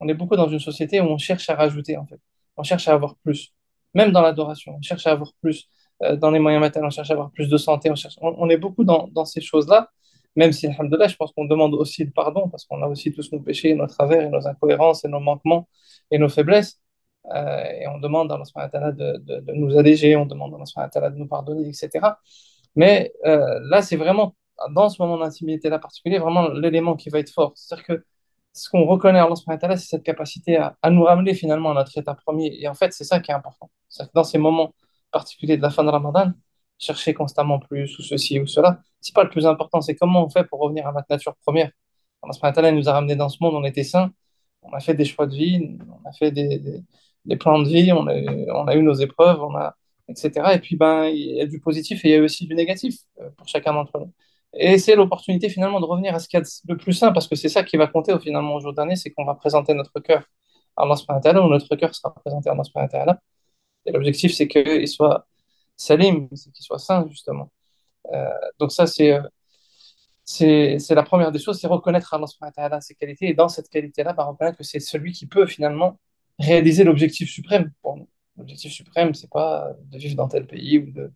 On 0.00 0.08
est 0.08 0.14
beaucoup 0.14 0.36
dans 0.36 0.48
une 0.48 0.58
société 0.60 1.00
où 1.00 1.04
on 1.04 1.18
cherche 1.18 1.48
à 1.48 1.54
rajouter 1.54 1.96
en 1.96 2.06
fait. 2.06 2.20
On 2.56 2.62
cherche 2.64 2.88
à 2.88 2.92
avoir 2.92 3.16
plus. 3.18 3.54
Même 3.94 4.10
dans 4.12 4.20
l'adoration, 4.20 4.74
on 4.76 4.82
cherche 4.82 5.06
à 5.06 5.12
avoir 5.12 5.32
plus. 5.40 5.68
Euh, 6.02 6.16
dans 6.16 6.30
les 6.30 6.38
moyens 6.38 6.60
matériels, 6.60 6.86
on 6.86 6.90
cherche 6.90 7.10
à 7.10 7.14
avoir 7.14 7.30
plus 7.30 7.48
de 7.48 7.56
santé. 7.56 7.90
On, 7.90 7.94
cherche... 7.96 8.16
on, 8.20 8.48
est 8.50 8.56
beaucoup 8.56 8.84
dans, 8.84 9.24
ces 9.24 9.40
choses-là. 9.40 9.90
Même 10.36 10.52
si, 10.52 10.66
alhamdoulilah, 10.66 11.08
je 11.08 11.16
pense 11.16 11.32
qu'on 11.32 11.46
demande 11.46 11.74
aussi 11.74 12.04
le 12.04 12.10
pardon 12.10 12.48
parce 12.48 12.64
qu'on 12.64 12.82
a 12.82 12.86
aussi 12.86 13.12
tous 13.12 13.32
nos 13.32 13.40
péchés, 13.40 13.74
nos 13.74 13.86
travers 13.86 14.22
et 14.22 14.28
nos 14.28 14.46
incohérences 14.46 15.04
et 15.04 15.08
nos 15.08 15.20
manquements 15.20 15.68
et 16.10 16.18
nos 16.18 16.28
faiblesses. 16.28 16.80
Euh, 17.34 17.64
et 17.80 17.88
on 17.88 17.98
demande 17.98 18.30
à 18.32 18.40
Allah 18.56 18.92
de, 18.92 19.18
de, 19.18 19.40
de, 19.40 19.52
nous 19.52 19.76
alléger, 19.76 20.16
on 20.16 20.26
demande 20.26 20.54
à 20.76 20.88
Allah 20.94 21.10
de 21.10 21.16
nous 21.16 21.26
pardonner, 21.26 21.68
etc. 21.68 22.16
Mais 22.76 23.12
euh, 23.26 23.60
là, 23.64 23.82
c'est 23.82 23.96
vraiment, 23.96 24.36
dans 24.70 24.88
ce 24.88 25.02
moment 25.02 25.18
d'intimité-là 25.18 25.78
particulier, 25.78 26.18
vraiment 26.18 26.48
l'élément 26.48 26.96
qui 26.96 27.10
va 27.10 27.18
être 27.18 27.32
fort. 27.32 27.52
C'est-à-dire 27.56 27.86
que 27.86 28.04
ce 28.52 28.70
qu'on 28.70 28.84
reconnaît 28.86 29.18
à 29.18 29.24
Allah, 29.24 29.76
c'est 29.76 29.88
cette 29.88 30.04
capacité 30.04 30.56
à, 30.56 30.76
à, 30.82 30.90
nous 30.90 31.04
ramener 31.04 31.34
finalement 31.34 31.72
à 31.72 31.74
notre 31.74 31.96
état 31.98 32.14
premier. 32.14 32.56
Et 32.60 32.68
en 32.68 32.74
fait, 32.74 32.92
c'est 32.92 33.04
ça 33.04 33.20
qui 33.20 33.30
est 33.30 33.34
important. 33.34 33.70
C'est 33.88 34.04
que 34.06 34.12
dans 34.14 34.24
ces 34.24 34.38
moments 34.38 34.74
particuliers 35.10 35.56
de 35.56 35.62
la 35.62 35.70
fin 35.70 35.84
de 35.84 35.90
Ramadan, 35.90 36.32
chercher 36.78 37.14
constamment 37.14 37.58
plus 37.58 37.98
ou 37.98 38.02
ceci 38.02 38.40
ou 38.40 38.46
cela, 38.46 38.80
c'est 39.00 39.14
pas 39.14 39.24
le 39.24 39.30
plus 39.30 39.46
important. 39.46 39.80
C'est 39.80 39.96
comment 39.96 40.24
on 40.24 40.28
fait 40.30 40.44
pour 40.44 40.60
revenir 40.60 40.86
à 40.86 40.92
notre 40.92 41.06
nature 41.10 41.34
première. 41.44 41.70
Allah 42.22 42.72
nous 42.72 42.88
a 42.88 42.92
ramenés 42.92 43.16
dans 43.16 43.28
ce 43.28 43.38
monde, 43.40 43.54
on 43.54 43.64
était 43.64 43.84
saints, 43.84 44.10
on 44.62 44.72
a 44.72 44.80
fait 44.80 44.94
des 44.94 45.04
choix 45.04 45.26
de 45.26 45.34
vie, 45.34 45.78
on 46.04 46.08
a 46.08 46.12
fait 46.12 46.32
des, 46.32 46.82
plans 47.38 47.60
de 47.60 47.68
vie, 47.68 47.92
on 47.92 48.06
a, 48.06 48.74
eu 48.76 48.82
nos 48.82 48.94
épreuves, 48.94 49.40
etc. 50.08 50.54
Et 50.54 50.58
puis, 50.58 50.76
ben, 50.76 51.04
il 51.06 51.36
y 51.36 51.40
a 51.40 51.46
du 51.46 51.60
positif 51.60 52.04
et 52.04 52.08
il 52.08 52.12
y 52.12 52.16
a 52.16 52.22
aussi 52.22 52.46
du 52.46 52.54
négatif 52.54 52.96
pour 53.36 53.46
chacun 53.48 53.72
d'entre 53.74 53.98
nous. 54.00 54.12
Et 54.54 54.78
c'est 54.78 54.96
l'opportunité 54.96 55.48
finalement 55.50 55.80
de 55.80 55.84
revenir 55.84 56.14
à 56.14 56.18
ce 56.18 56.28
qu'il 56.28 56.38
y 56.40 56.42
a 56.42 56.46
de 56.64 56.74
plus 56.74 56.92
simple, 56.94 57.14
parce 57.14 57.28
que 57.28 57.36
c'est 57.36 57.48
ça 57.48 57.62
qui 57.62 57.76
va 57.76 57.86
compter 57.86 58.12
au 58.12 58.18
finalement 58.18 58.54
au 58.54 58.60
jour 58.60 58.72
dernier, 58.72 58.96
c'est 58.96 59.10
qu'on 59.10 59.24
va 59.24 59.34
présenter 59.34 59.74
notre 59.74 60.00
cœur 60.00 60.24
à 60.76 60.84
Allah 60.84 61.44
ou 61.44 61.48
notre 61.48 61.74
cœur 61.76 61.94
sera 61.94 62.14
présenté 62.14 62.48
à 62.50 62.52
Allah. 62.52 63.20
L'objectif, 63.92 64.32
c'est 64.34 64.48
qu'il 64.48 64.88
soit 64.88 65.26
salim, 65.76 66.28
c'est 66.34 66.52
qu'il 66.52 66.64
soit 66.64 66.78
saint, 66.78 67.06
justement. 67.08 67.50
Euh, 68.12 68.28
donc 68.58 68.72
ça, 68.72 68.86
c'est 68.86 69.18
c'est 70.24 70.94
la 70.94 71.02
première 71.02 71.32
des 71.32 71.38
choses, 71.38 71.58
c'est 71.58 71.66
reconnaître 71.66 72.12
Allah 72.12 72.26
subhanahu 72.26 72.82
ses 72.82 72.94
qualités, 72.94 73.28
et 73.30 73.34
dans 73.34 73.48
cette 73.48 73.70
qualité-là, 73.70 74.14
reconnaître 74.18 74.58
que 74.58 74.64
c'est 74.64 74.80
celui 74.80 75.12
qui 75.12 75.26
peut 75.26 75.46
finalement 75.46 75.98
réaliser 76.38 76.84
l'objectif 76.84 77.30
suprême 77.30 77.72
pour 77.82 77.96
nous. 77.96 78.08
L'objectif 78.36 78.72
suprême, 78.72 79.14
c'est 79.14 79.30
pas 79.30 79.70
de 79.90 79.98
vivre 79.98 80.16
dans 80.16 80.28
tel 80.28 80.46
pays 80.46 80.78
ou 80.78 80.92
de 80.92 81.10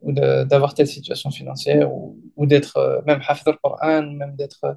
d'avoir 0.00 0.74
telle 0.74 0.86
situation 0.86 1.30
financière, 1.30 1.92
ou, 1.92 2.46
d'être 2.46 2.76
euh, 2.76 3.00
même 3.04 3.20
hafid 3.26 3.48
al-Qur'an, 3.48 4.02
même 4.12 4.36
d'être 4.36 4.64
euh, 4.64 4.74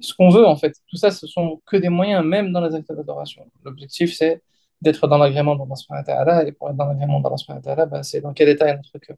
ce 0.00 0.14
qu'on 0.14 0.30
veut 0.30 0.46
en 0.46 0.56
fait. 0.56 0.74
Tout 0.88 0.96
ça, 0.96 1.10
ce 1.10 1.26
sont 1.26 1.60
que 1.66 1.76
des 1.76 1.90
moyens, 1.90 2.24
même 2.24 2.52
dans 2.52 2.60
les 2.62 2.74
actes 2.74 2.90
d'adoration. 2.90 3.50
L'objectif, 3.64 4.14
c'est 4.14 4.42
d'être 4.82 5.06
dans 5.08 5.18
l'agrément 5.18 5.56
d'Allah 5.56 5.76
subhanahu 5.76 6.04
wa 6.06 6.14
ta'ala, 6.14 6.46
et 6.46 6.52
pour 6.52 6.68
être 6.68 6.76
dans 6.76 6.86
l'agrément 6.86 7.20
d'Allah 7.20 7.36
subhanahu 7.36 7.62
wa 7.64 7.74
ta'ala, 7.74 7.86
bah, 7.86 8.02
c'est 8.02 8.20
dans 8.20 8.32
quel 8.32 8.48
état 8.48 8.68
est 8.68 8.76
notre 8.76 8.98
cœur. 8.98 9.16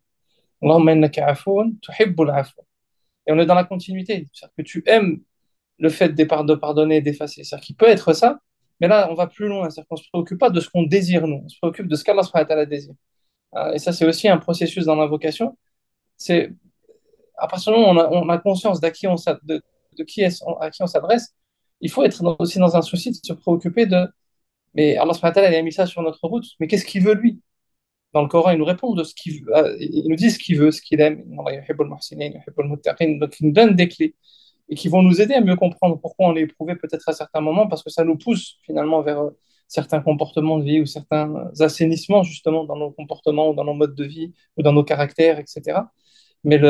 Allahumma 0.63 0.93
innaka 0.93 1.27
afoun, 1.27 1.79
tuhibbul 1.81 2.31
afwa. 2.31 2.63
Et 3.27 3.33
on 3.33 3.39
est 3.39 3.47
dans 3.47 3.55
la 3.55 3.65
continuité, 3.65 4.29
c'est-à-dire 4.33 4.55
que 4.59 4.63
tu 4.63 4.83
aimes 4.87 5.21
le 5.79 5.89
fait 5.89 6.11
de 6.11 6.55
pardonner 6.55 7.01
d'effacer. 7.01 7.43
C'est-à-dire 7.45 7.67
qu'il 7.67 7.77
peut 7.77 7.89
être 7.89 8.13
ça, 8.13 8.39
mais 8.81 8.89
là, 8.89 9.09
on 9.11 9.15
va 9.15 9.27
plus 9.27 9.49
loin. 9.49 9.71
C'est-à-dire 9.71 9.89
qu'on 9.89 9.97
ne 9.97 10.01
se 10.01 10.09
préoccupe 10.11 10.39
pas 10.39 10.51
de 10.51 10.61
ce 10.61 10.69
qu'on 10.69 10.83
désire, 10.83 11.27
nous. 11.27 11.43
On 11.45 11.49
se 11.49 11.59
préoccupe 11.59 11.89
de 11.89 11.97
ce 11.97 12.05
qu'Allah 12.05 12.23
subhanahu 12.23 12.59
wa 12.59 12.67
désire. 12.67 12.95
Et 13.73 13.79
ça, 13.79 13.93
c'est 13.93 14.07
aussi 14.07 14.29
un 14.29 14.39
processus 14.39 14.85
dans 14.85 14.97
l'invocation. 14.97 15.57
C'est 16.17 16.53
à 17.39 17.49
partir 17.49 17.73
du 17.73 17.79
moment 17.79 17.93
où 17.93 17.97
on 17.97 17.99
a, 17.99 18.09
on 18.11 18.29
a 18.29 18.39
conscience 18.39 18.81
d'à 18.81 18.91
qui 18.91 19.07
on 19.07 19.17
de, 19.43 19.63
qui 20.07 20.25
à 20.25 20.71
qui 20.71 20.83
on 20.83 20.87
s'adresse, 20.87 21.35
il 21.81 21.91
faut 21.91 22.05
être 22.05 22.23
aussi 22.39 22.59
dans 22.59 22.77
un 22.77 22.83
souci 22.83 23.11
de 23.11 23.17
se 23.17 23.33
préoccuper 23.33 23.87
de 23.87 24.07
mais 24.75 24.97
Allah 24.97 25.15
subhanahu 25.15 25.53
il 25.53 25.55
a 25.56 25.62
mis 25.62 25.73
ça 25.73 25.87
sur 25.87 26.03
notre 26.03 26.26
route, 26.26 26.47
mais 26.61 26.67
qu'est-ce 26.67 26.85
qu'il 26.85 27.03
veut 27.03 27.15
lui? 27.15 27.41
Dans 28.13 28.22
le 28.22 28.29
Coran, 28.29 28.51
il 28.53 28.58
nous 28.58 28.65
répond 28.65 28.94
de 28.94 29.03
ce 29.05 29.15
qu'il 29.15 29.44
veut, 29.44 29.77
il 29.81 30.08
nous 30.08 30.17
dit 30.17 30.31
ce 30.31 30.39
qu'il 30.39 30.58
veut, 30.58 30.70
ce 30.70 30.81
qu'il 30.81 31.01
aime. 31.01 31.25
Donc 31.34 31.51
il 33.41 33.46
nous 33.46 33.53
donne 33.53 33.75
des 33.75 33.89
clés 33.89 34.15
et 34.69 34.77
qui 34.77 34.89
vont 34.89 35.03
nous 35.03 35.20
aider 35.20 35.34
à 35.34 35.41
mieux 35.41 35.56
comprendre 35.56 36.01
pourquoi 36.01 36.29
on 36.29 36.37
est 36.37 36.43
éprouvé 36.43 36.77
peut-être 36.77 37.08
à 37.08 37.13
certains 37.13 37.41
moments, 37.41 37.67
parce 37.67 37.82
que 37.82 37.91
ça 37.91 38.05
nous 38.05 38.17
pousse 38.17 38.58
finalement 38.63 39.03
vers 39.03 39.22
certains 39.69 40.01
comportements 40.01 40.58
de 40.58 40.65
vie 40.65 40.81
ou 40.81 40.87
certains 40.87 41.51
assainissements 41.60 42.22
justement 42.22 42.65
dans 42.65 42.77
nos 42.77 42.91
comportements 42.91 43.51
ou 43.51 43.55
dans 43.55 43.65
nos 43.65 43.75
modes 43.75 43.94
de 43.94 44.05
vie 44.05 44.32
ou 44.56 44.63
dans 44.63 44.72
nos 44.72 44.84
caractères, 44.84 45.39
etc. 45.39 45.81
Mais 46.44 46.60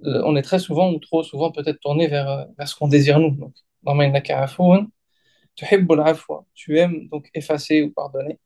on 0.00 0.36
est 0.36 0.42
très 0.42 0.58
souvent 0.60 0.92
ou 0.92 0.98
trop 0.98 1.22
souvent 1.22 1.50
peut-être 1.50 1.80
tourné 1.80 2.06
vers, 2.06 2.46
vers 2.56 2.68
ce 2.68 2.76
qu'on 2.76 2.88
désire 2.88 3.18
nous. 3.18 3.30
Donc, 3.32 3.54
tu 6.54 6.78
aimes 6.78 7.08
donc 7.08 7.30
effacer 7.34 7.82
ou 7.82 7.92
pardonner. 7.92 8.38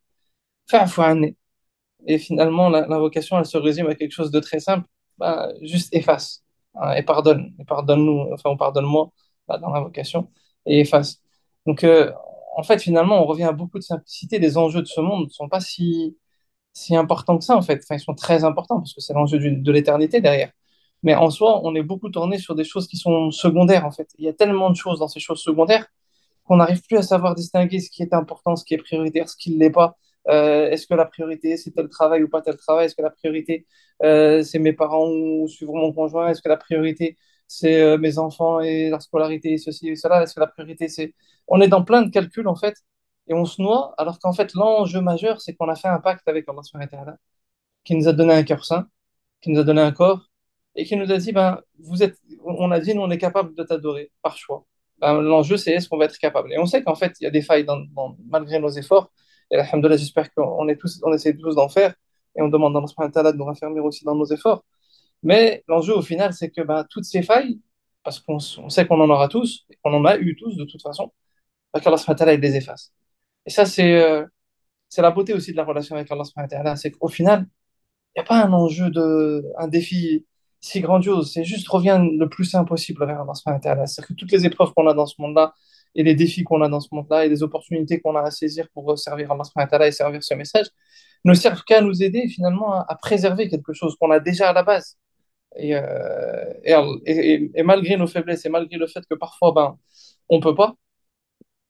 Et 2.07 2.19
finalement, 2.19 2.69
l'invocation, 2.69 3.38
elle 3.38 3.47
se 3.47 3.59
résume 3.59 3.87
à 3.88 3.95
quelque 3.95 4.12
chose 4.12 4.31
de 4.31 4.40
très 4.40 4.61
simple. 4.61 4.87
Bah, 5.19 5.50
juste 5.62 5.95
efface 5.95 6.42
hein, 6.75 6.92
et 6.95 7.02
pardonne. 7.02 7.54
Et 7.61 7.64
pardonne-nous, 7.64 8.33
enfin, 8.33 8.50
on 8.50 8.57
pardonne-moi 8.57 9.12
bah, 9.49 9.59
dans 9.59 9.71
l'invocation 9.71 10.31
et 10.66 10.81
efface. 10.81 11.21
Donc, 11.66 11.85
euh, 11.85 12.12
en 12.57 12.62
fait, 12.62 12.81
finalement, 12.83 13.23
on 13.23 13.26
revient 13.26 13.45
à 13.45 13.52
beaucoup 13.52 13.78
de 13.78 13.85
simplicité. 13.85 14.38
Les 14.38 14.59
enjeux 14.59 14.83
de 14.83 14.87
ce 14.87 15.00
monde 15.00 15.26
ne 15.26 15.31
sont 15.31 15.49
pas 15.49 15.61
si, 15.61 16.16
si 16.73 16.97
importants 16.97 17.38
que 17.38 17.45
ça, 17.45 17.57
en 17.57 17.62
fait. 17.62 17.81
Enfin, 17.85 17.97
ils 17.97 18.00
sont 18.00 18.14
très 18.14 18.45
importants 18.45 18.78
parce 18.78 18.95
que 18.95 19.00
c'est 19.00 19.14
l'enjeu 19.14 19.38
de 19.38 19.73
l'éternité 19.73 20.21
derrière. 20.21 20.50
Mais 21.02 21.14
en 21.14 21.31
soi, 21.31 21.61
on 21.64 21.75
est 21.75 21.83
beaucoup 21.83 22.11
tourné 22.11 22.38
sur 22.38 22.54
des 22.54 22.64
choses 22.64 22.87
qui 22.88 22.97
sont 22.97 23.31
secondaires, 23.31 23.87
en 23.87 23.92
fait. 23.92 24.09
Il 24.19 24.25
y 24.25 24.28
a 24.28 24.33
tellement 24.33 24.71
de 24.71 24.76
choses 24.76 25.00
dans 25.00 25.09
ces 25.09 25.21
choses 25.21 25.40
secondaires 25.42 25.87
qu'on 26.44 26.56
n'arrive 26.56 26.82
plus 26.82 26.99
à 26.99 27.02
savoir 27.02 27.34
distinguer 27.34 27.80
ce 27.80 27.90
qui 27.90 28.02
est 28.02 28.14
important, 28.14 28.56
ce 28.56 28.64
qui 28.64 28.75
est 28.75 28.78
prioritaire, 28.78 29.28
ce 29.28 29.37
qui 29.37 29.54
ne 29.54 29.61
l'est 29.61 29.70
pas. 29.70 29.96
Euh, 30.28 30.70
est-ce 30.70 30.87
que 30.87 30.94
la 30.94 31.06
priorité, 31.06 31.56
c'est 31.56 31.72
tel 31.72 31.88
travail 31.88 32.22
ou 32.22 32.28
pas 32.28 32.42
tel 32.42 32.56
travail? 32.56 32.87
Est-ce 32.87 32.94
que 32.96 33.02
la 33.02 33.11
priorité, 33.11 33.66
euh, 34.04 34.42
c'est 34.42 34.58
mes 34.58 34.72
parents 34.72 35.08
ou 35.08 35.49
suivre 35.49 35.75
mon 35.75 35.92
conjoint? 35.92 36.28
Est-ce 36.28 36.42
que 36.42 36.49
la 36.49 36.56
priorité, 36.56 37.16
c'est 37.49 37.80
euh, 37.82 37.99
mes 37.99 38.18
enfants 38.18 38.61
et 38.61 38.88
leur 38.90 39.02
scolarité, 39.02 39.52
et 39.52 39.58
ceci 39.58 39.88
et 39.90 39.96
cela? 39.96 40.22
Est-ce 40.22 40.34
que 40.34 40.40
la 40.40 40.46
priorité, 40.46 40.88
c'est... 40.88 41.14
On 41.49 41.61
est 41.61 41.68
dans 41.68 41.84
plein 41.84 42.02
de 42.02 42.11
calculs, 42.11 42.49
en 42.49 42.56
fait, 42.56 42.75
et 43.28 43.34
on 43.34 43.44
se 43.44 43.61
noie, 43.62 43.94
alors 43.99 44.18
qu'en 44.18 44.32
fait, 44.32 44.54
l'enjeu 44.54 45.00
majeur, 45.00 45.40
c'est 45.40 45.54
qu'on 45.54 45.68
a 45.68 45.75
fait 45.76 45.88
un 45.88 46.00
pacte 46.00 46.26
avec 46.28 46.49
Allah 46.49 46.62
subhanahu 46.62 47.16
qui 47.84 47.96
nous 47.96 48.08
a 48.08 48.12
donné 48.12 48.34
un 48.34 48.42
cœur 48.44 48.64
saint, 48.64 48.88
qui 49.40 49.50
nous 49.50 49.61
a 49.61 49.64
donné 49.64 49.82
un 49.82 49.92
corps, 49.92 50.30
et 50.76 50.84
qui 50.84 50.96
nous 50.96 51.11
a 51.12 51.18
dit, 51.18 51.32
ben, 51.32 51.61
vous 51.80 52.02
êtes, 52.02 52.18
on 52.44 52.70
a 52.70 52.80
dit, 52.80 52.94
nous, 52.94 53.02
on 53.02 53.11
est 53.11 53.18
capable 53.18 53.54
de 53.54 53.62
t'adorer 53.64 54.12
par 54.22 54.37
choix. 54.38 54.66
Ben, 55.02 55.21
l'enjeu, 55.21 55.56
c'est 55.56 55.73
est-ce 55.73 55.88
qu'on 55.88 55.99
va 55.99 56.06
être 56.06 56.18
capable. 56.18 56.52
Et 56.52 56.59
on 56.59 56.66
sait 56.66 56.82
qu'en 56.85 56.94
fait, 56.94 57.14
il 57.21 57.25
y 57.25 57.26
a 57.26 57.30
des 57.30 57.42
failles 57.42 57.64
dans, 57.64 57.85
malgré 58.28 58.61
nos 58.61 58.71
efforts. 58.71 59.12
Et 59.50 59.56
alhamdoulilah, 59.56 59.97
j'espère 59.99 60.32
qu'on 60.32 60.68
est 60.68 60.76
tous, 60.76 61.00
on 61.04 61.12
essaie 61.12 61.37
tous 61.37 61.56
d'en 61.56 61.68
faire. 61.68 61.94
Et 62.37 62.42
on 62.42 62.49
demande 62.49 62.76
à 62.76 62.80
Allah 63.21 63.32
de 63.32 63.37
nous 63.37 63.44
raffermir 63.44 63.85
aussi 63.85 64.04
dans 64.04 64.14
nos 64.14 64.26
efforts. 64.26 64.64
Mais 65.23 65.64
l'enjeu, 65.68 65.94
au 65.97 66.02
final, 66.02 66.32
c'est 66.35 66.50
que 66.50 66.62
ben, 66.62 66.87
toutes 66.90 67.04
ces 67.04 67.23
failles, 67.23 67.61
parce 68.04 68.21
qu'on 68.21 68.38
sait 68.40 68.87
qu'on 68.87 69.00
en 69.00 69.11
aura 69.11 69.28
tous, 69.28 69.66
et 69.71 69.76
qu'on 69.82 69.94
en 69.94 70.04
a 70.04 70.16
eu 70.18 70.37
tous 70.37 70.56
de 70.56 70.64
toute 70.64 70.82
façon, 70.82 71.12
ben, 71.75 71.80
qu'Allah 71.80 72.37
les 72.37 72.56
efface. 72.56 72.92
Et 73.47 73.50
ça, 73.50 73.66
c'est 73.66 73.94
euh, 74.02 74.25
c'est 74.88 75.02
la 75.02 75.11
beauté 75.11 75.35
aussi 75.35 75.52
de 75.52 75.56
la 75.56 75.64
relation 75.64 75.97
avec 75.97 76.11
Allah. 76.12 76.76
C'est 76.76 76.92
qu'au 76.92 77.09
final, 77.09 77.47
il 78.16 78.21
n'y 78.21 78.23
a 78.23 78.26
pas 78.26 78.44
un 78.44 78.52
enjeu 78.52 78.90
de, 78.90 79.44
un 79.59 79.68
défi 79.68 80.26
si 80.62 80.81
grandiose. 80.83 81.33
C'est 81.35 81.45
juste 81.45 81.69
reviens 81.69 82.00
le 82.04 82.28
plus 82.31 82.47
simple 82.47 82.71
possible 82.71 83.07
vers 83.07 83.23
Allah. 83.23 83.35
C'est-à-dire 83.35 84.07
que 84.09 84.14
toutes 84.14 84.33
les 84.33 84.47
épreuves 84.47 84.73
qu'on 84.75 84.88
a 84.88 84.95
dans 84.95 85.07
ce 85.07 85.16
monde-là 85.21 85.54
et 85.97 86.04
les 86.04 86.16
défis 86.16 86.45
qu'on 86.45 86.62
a 86.62 86.71
dans 86.71 86.81
ce 86.81 86.88
monde-là 86.92 87.26
et 87.26 87.31
les 87.31 87.42
opportunités 87.45 88.00
qu'on 88.00 88.16
a 88.16 88.23
à 88.23 88.33
saisir 88.33 88.69
pour 88.75 88.99
servir 88.99 89.33
Allah 89.33 89.88
et 89.88 89.92
servir 89.92 90.25
ce 90.25 90.35
message 90.35 90.69
ne 91.25 91.35
servent 91.35 91.64
qu'à 91.64 91.83
nous 91.83 92.02
aider 92.02 92.28
finalement 92.28 92.73
à, 92.81 92.97
préserver 92.97 93.49
quelque 93.49 93.75
chose 93.75 93.97
qu'on 94.00 94.12
a 94.12 94.21
déjà 94.21 94.50
à 94.50 94.54
la 94.54 94.64
base. 94.64 94.99
Et, 95.57 95.76
euh, 95.76 96.54
et, 96.64 96.75
et- 97.07 97.52
et 97.57 97.64
malgré 97.64 97.97
nos 97.99 98.09
faiblesses 98.09 98.47
et 98.47 98.50
malgré 98.50 98.78
le 98.78 98.87
fait 98.88 99.04
que 99.09 99.16
parfois 99.16 99.52
ben, 99.52 99.78
on 100.31 100.40
peut 100.40 100.54
pas, 100.54 100.75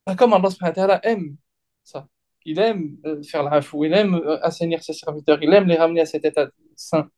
ben, 0.07 0.17
comme 0.17 0.33
Allah 0.35 1.01
aime 1.05 1.37
ça. 1.85 2.07
Il 2.45 2.59
aime 2.59 2.97
euh, 3.07 3.23
faire 3.23 3.43
la 3.45 3.61
il 3.61 3.93
aime 3.95 4.15
euh, 4.17 4.39
assainir 4.45 4.83
ses 4.83 4.93
serviteurs, 4.95 5.39
il 5.43 5.53
aime 5.55 5.67
les 5.69 5.77
ramener 5.77 6.01
à 6.01 6.07
cet 6.07 6.25
état 6.25 6.49
saint. 6.77 7.09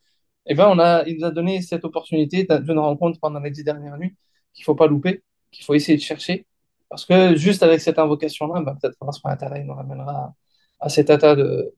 Et 0.46 0.54
ben 0.54 0.68
on 0.68 0.78
a, 0.78 1.04
il 1.06 1.18
nous 1.18 1.24
a 1.24 1.30
donné 1.30 1.62
cette 1.62 1.84
opportunité 1.84 2.46
d'une 2.60 2.78
rencontre 2.78 3.18
pendant 3.20 3.40
les 3.40 3.50
dix 3.50 3.64
dernières 3.64 3.96
nuits 3.96 4.14
qu'il 4.52 4.64
faut 4.64 4.74
pas 4.74 4.86
louper, 4.86 5.22
qu'il 5.50 5.64
faut 5.64 5.74
essayer 5.74 5.96
de 5.98 6.02
chercher. 6.02 6.46
Parce 6.88 7.06
que 7.06 7.36
juste 7.36 7.62
avec 7.62 7.80
cette 7.80 7.98
invocation-là, 7.98 8.60
ben, 8.62 8.76
peut-être 8.80 8.96
qu'Allah 8.98 9.64
nous 9.64 9.74
ramènera 9.74 10.34
à, 10.80 10.88
cet 10.88 11.10
état 11.10 11.34
de, 11.34 11.74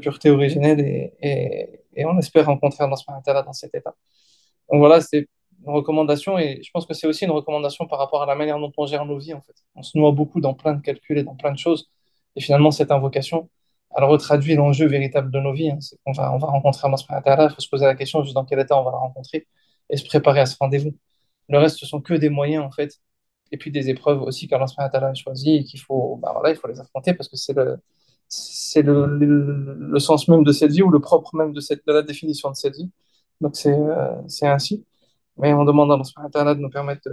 pureté 0.00 0.30
originelle 0.30 0.80
et, 0.80 1.80
on 2.04 2.18
espère 2.18 2.46
rencontrer 2.46 2.84
Allah 2.84 3.42
dans 3.42 3.52
cet 3.52 3.74
état. 3.74 3.94
Donc 4.70 4.80
voilà, 4.80 5.00
c'est 5.00 5.28
une 5.66 5.72
recommandation 5.72 6.38
et 6.38 6.60
je 6.62 6.70
pense 6.70 6.86
que 6.86 6.94
c'est 6.94 7.06
aussi 7.06 7.24
une 7.24 7.30
recommandation 7.30 7.86
par 7.86 7.98
rapport 7.98 8.22
à 8.22 8.26
la 8.26 8.34
manière 8.34 8.58
dont 8.58 8.72
on 8.76 8.86
gère 8.86 9.04
nos 9.06 9.18
vies 9.18 9.34
en 9.34 9.40
fait. 9.40 9.54
On 9.74 9.82
se 9.82 9.96
noie 9.98 10.12
beaucoup 10.12 10.40
dans 10.40 10.54
plein 10.54 10.74
de 10.74 10.82
calculs 10.82 11.18
et 11.18 11.24
dans 11.24 11.34
plein 11.34 11.52
de 11.52 11.58
choses 11.58 11.90
et 12.36 12.40
finalement 12.40 12.70
cette 12.70 12.90
invocation, 12.90 13.48
elle 13.96 14.04
retraduit 14.04 14.54
l'enjeu 14.54 14.86
véritable 14.86 15.30
de 15.30 15.40
nos 15.40 15.52
vies. 15.52 15.70
hein. 15.70 15.78
C'est 15.80 15.96
qu'on 16.04 16.12
va, 16.12 16.32
on 16.34 16.38
va 16.38 16.48
rencontrer 16.48 16.86
Allah 16.86 16.96
subhanahu 16.98 17.48
il 17.50 17.54
faut 17.54 17.60
se 17.60 17.68
poser 17.68 17.86
la 17.86 17.94
question 17.94 18.22
juste 18.22 18.34
dans 18.34 18.44
quel 18.44 18.60
état 18.60 18.78
on 18.78 18.84
va 18.84 18.90
la 18.92 18.98
rencontrer 18.98 19.46
et 19.90 19.96
se 19.96 20.04
préparer 20.04 20.40
à 20.40 20.46
ce 20.46 20.56
rendez-vous. 20.60 20.94
Le 21.48 21.58
reste, 21.58 21.78
ce 21.78 21.86
sont 21.86 22.00
que 22.00 22.14
des 22.14 22.28
moyens 22.30 22.64
en 22.64 22.70
fait 22.70 23.00
et 23.52 23.56
puis 23.58 23.70
des 23.70 23.88
épreuves 23.90 24.22
aussi 24.22 24.48
qu'Allah 24.48 24.66
subhanahu 24.66 25.04
a 25.04 25.14
choisies 25.14 25.56
et 25.56 25.64
qu'il 25.64 25.80
faut, 25.80 26.16
bah 26.22 26.32
voilà, 26.32 26.50
il 26.50 26.56
faut 26.56 26.68
les 26.68 26.80
affronter 26.80 27.14
parce 27.14 27.28
que 27.28 27.36
c'est 27.36 27.52
le, 27.54 27.78
c'est 28.28 28.82
le, 28.82 29.98
sens 29.98 30.28
même 30.28 30.44
de 30.44 30.52
cette 30.52 30.72
vie 30.72 30.82
ou 30.82 30.90
le 30.90 31.00
propre 31.00 31.34
même 31.36 31.52
de, 31.52 31.60
cette, 31.60 31.86
de 31.86 31.92
la 31.92 32.02
définition 32.02 32.50
de 32.50 32.56
cette 32.56 32.76
vie. 32.76 32.90
Donc 33.40 33.56
c'est 33.56 33.72
euh, 33.72 34.14
c'est 34.28 34.46
ainsi. 34.48 34.84
Mais 35.38 35.52
on 35.54 35.64
demande 35.64 35.90
à 35.92 35.94
Allah 35.94 36.04
subhanahu 36.04 36.56
de 36.56 36.60
nous 36.60 36.70
permettre 36.70 37.08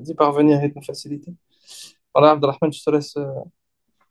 d'y 0.00 0.14
parvenir 0.14 0.62
et 0.62 0.68
de 0.68 0.74
nous 0.74 0.82
faciliter. 0.82 1.32
Voilà, 2.14 2.32
Abdelrahman, 2.32 2.72
je 2.72 2.82
te 2.82 2.90
laisse 2.90 3.16
euh, 3.16 3.26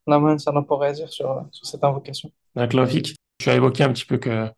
la 0.08 0.20
main, 0.20 0.38
ça 0.38 0.52
pour 0.68 0.82
réagir 0.82 1.10
sur, 1.10 1.46
sur 1.52 1.66
cette 1.66 1.84
invocation. 1.84 2.32
Donc, 2.56 2.74
Lovic, 2.74 3.16
tu 3.38 3.50
as 3.50 3.56
évoqué 3.56 3.84
un 3.84 3.92
petit 3.94 4.06
peu 4.06 4.18
que, 4.18 4.50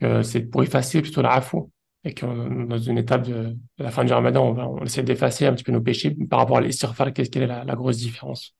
que 0.00 0.22
c'est 0.22 0.42
pour 0.42 0.62
effacer 0.62 1.02
plutôt 1.02 1.22
la 1.22 1.32
afou 1.32 1.70
et 2.04 2.14
que 2.14 2.24
dans 2.66 2.78
une 2.78 2.98
étape 2.98 3.22
de, 3.22 3.56
de 3.78 3.84
la 3.84 3.90
fin 3.90 4.04
du 4.04 4.12
Ramadan, 4.12 4.48
on, 4.48 4.52
va, 4.52 4.68
on 4.68 4.84
essaie 4.84 5.02
d'effacer 5.02 5.46
un 5.46 5.54
petit 5.54 5.64
peu 5.64 5.72
nos 5.72 5.82
péchés 5.82 6.10
par 6.30 6.38
rapport 6.38 6.58
à 6.58 6.60
l'istighfar. 6.60 7.12
Qu'est-ce 7.12 7.30
quelle 7.30 7.42
est 7.42 7.46
la, 7.46 7.64
la 7.64 7.74
grosse 7.74 7.98
différence? 7.98 8.54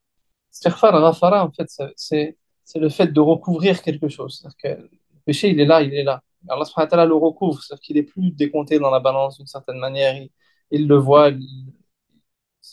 Istighfar, 0.52 0.92
ghafara, 1.00 1.46
en 1.46 1.52
fait, 1.52 1.68
c'est 1.96 2.36
le 2.74 2.88
fait 2.88 3.06
de 3.06 3.20
recouvrir 3.20 3.82
quelque 3.82 4.08
chose. 4.08 4.46
Que 4.62 4.68
le 4.68 4.90
péché, 5.24 5.48
il 5.50 5.60
est 5.60 5.64
là, 5.64 5.80
il 5.82 5.94
est 5.94 6.04
là. 6.04 6.22
Allah 6.48 6.64
wa 6.76 6.86
ta'ala 6.86 7.06
le 7.06 7.14
recouvre, 7.14 7.62
c'est-à-dire 7.62 7.82
qu'il 7.82 7.96
est 7.98 8.02
plus 8.02 8.30
décompté 8.30 8.78
dans 8.78 8.90
la 8.90 9.00
balance 9.00 9.36
d'une 9.38 9.46
certaine 9.46 9.78
manière. 9.78 10.14
Il, 10.16 10.30
il 10.70 10.88
le 10.88 10.96
voit, 10.96 11.28
il- 11.28 11.72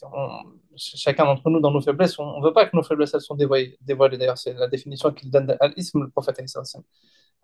on- 0.04 0.44
chacun 0.76 1.26
d'entre 1.26 1.50
nous, 1.50 1.60
dans 1.60 1.72
nos 1.72 1.82
faiblesses, 1.82 2.18
on 2.20 2.40
ne 2.40 2.46
veut 2.46 2.54
pas 2.54 2.66
que 2.66 2.76
nos 2.76 2.84
faiblesses 2.84 3.14
elles 3.14 3.22
sont 3.22 3.36
dévoilées. 3.36 3.78
dévoilées. 3.82 4.18
D'ailleurs, 4.18 4.38
c'est 4.38 4.54
la 4.54 4.68
définition 4.68 5.12
qu'il 5.12 5.30
donne 5.32 5.48
d'al-ism, 5.48 6.02
le 6.04 6.10
prophète. 6.10 6.40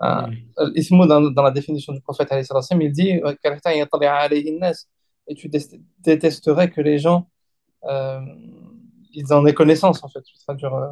Euh. 0.02 0.28
Al-ismu, 0.58 1.08
dans, 1.08 1.22
dans 1.22 1.44
la 1.44 1.52
définition 1.52 1.94
du 1.94 2.02
prophète, 2.02 2.30
il 2.32 2.92
dit 2.92 3.22
an-nas. 3.22 4.88
Et 5.28 5.36
tu 5.36 5.48
dé- 5.48 5.60
détesterais 6.00 6.70
que 6.70 6.82
les 6.82 6.98
gens 6.98 7.30
euh, 7.86 8.20
ils 9.14 9.32
en 9.34 9.46
aient 9.46 9.54
connaissance, 9.54 10.04
en 10.04 10.10
fait. 10.10 10.24
Je 10.28 10.34
vais 10.34 10.40
traduire 10.46 10.74
euh, 10.74 10.88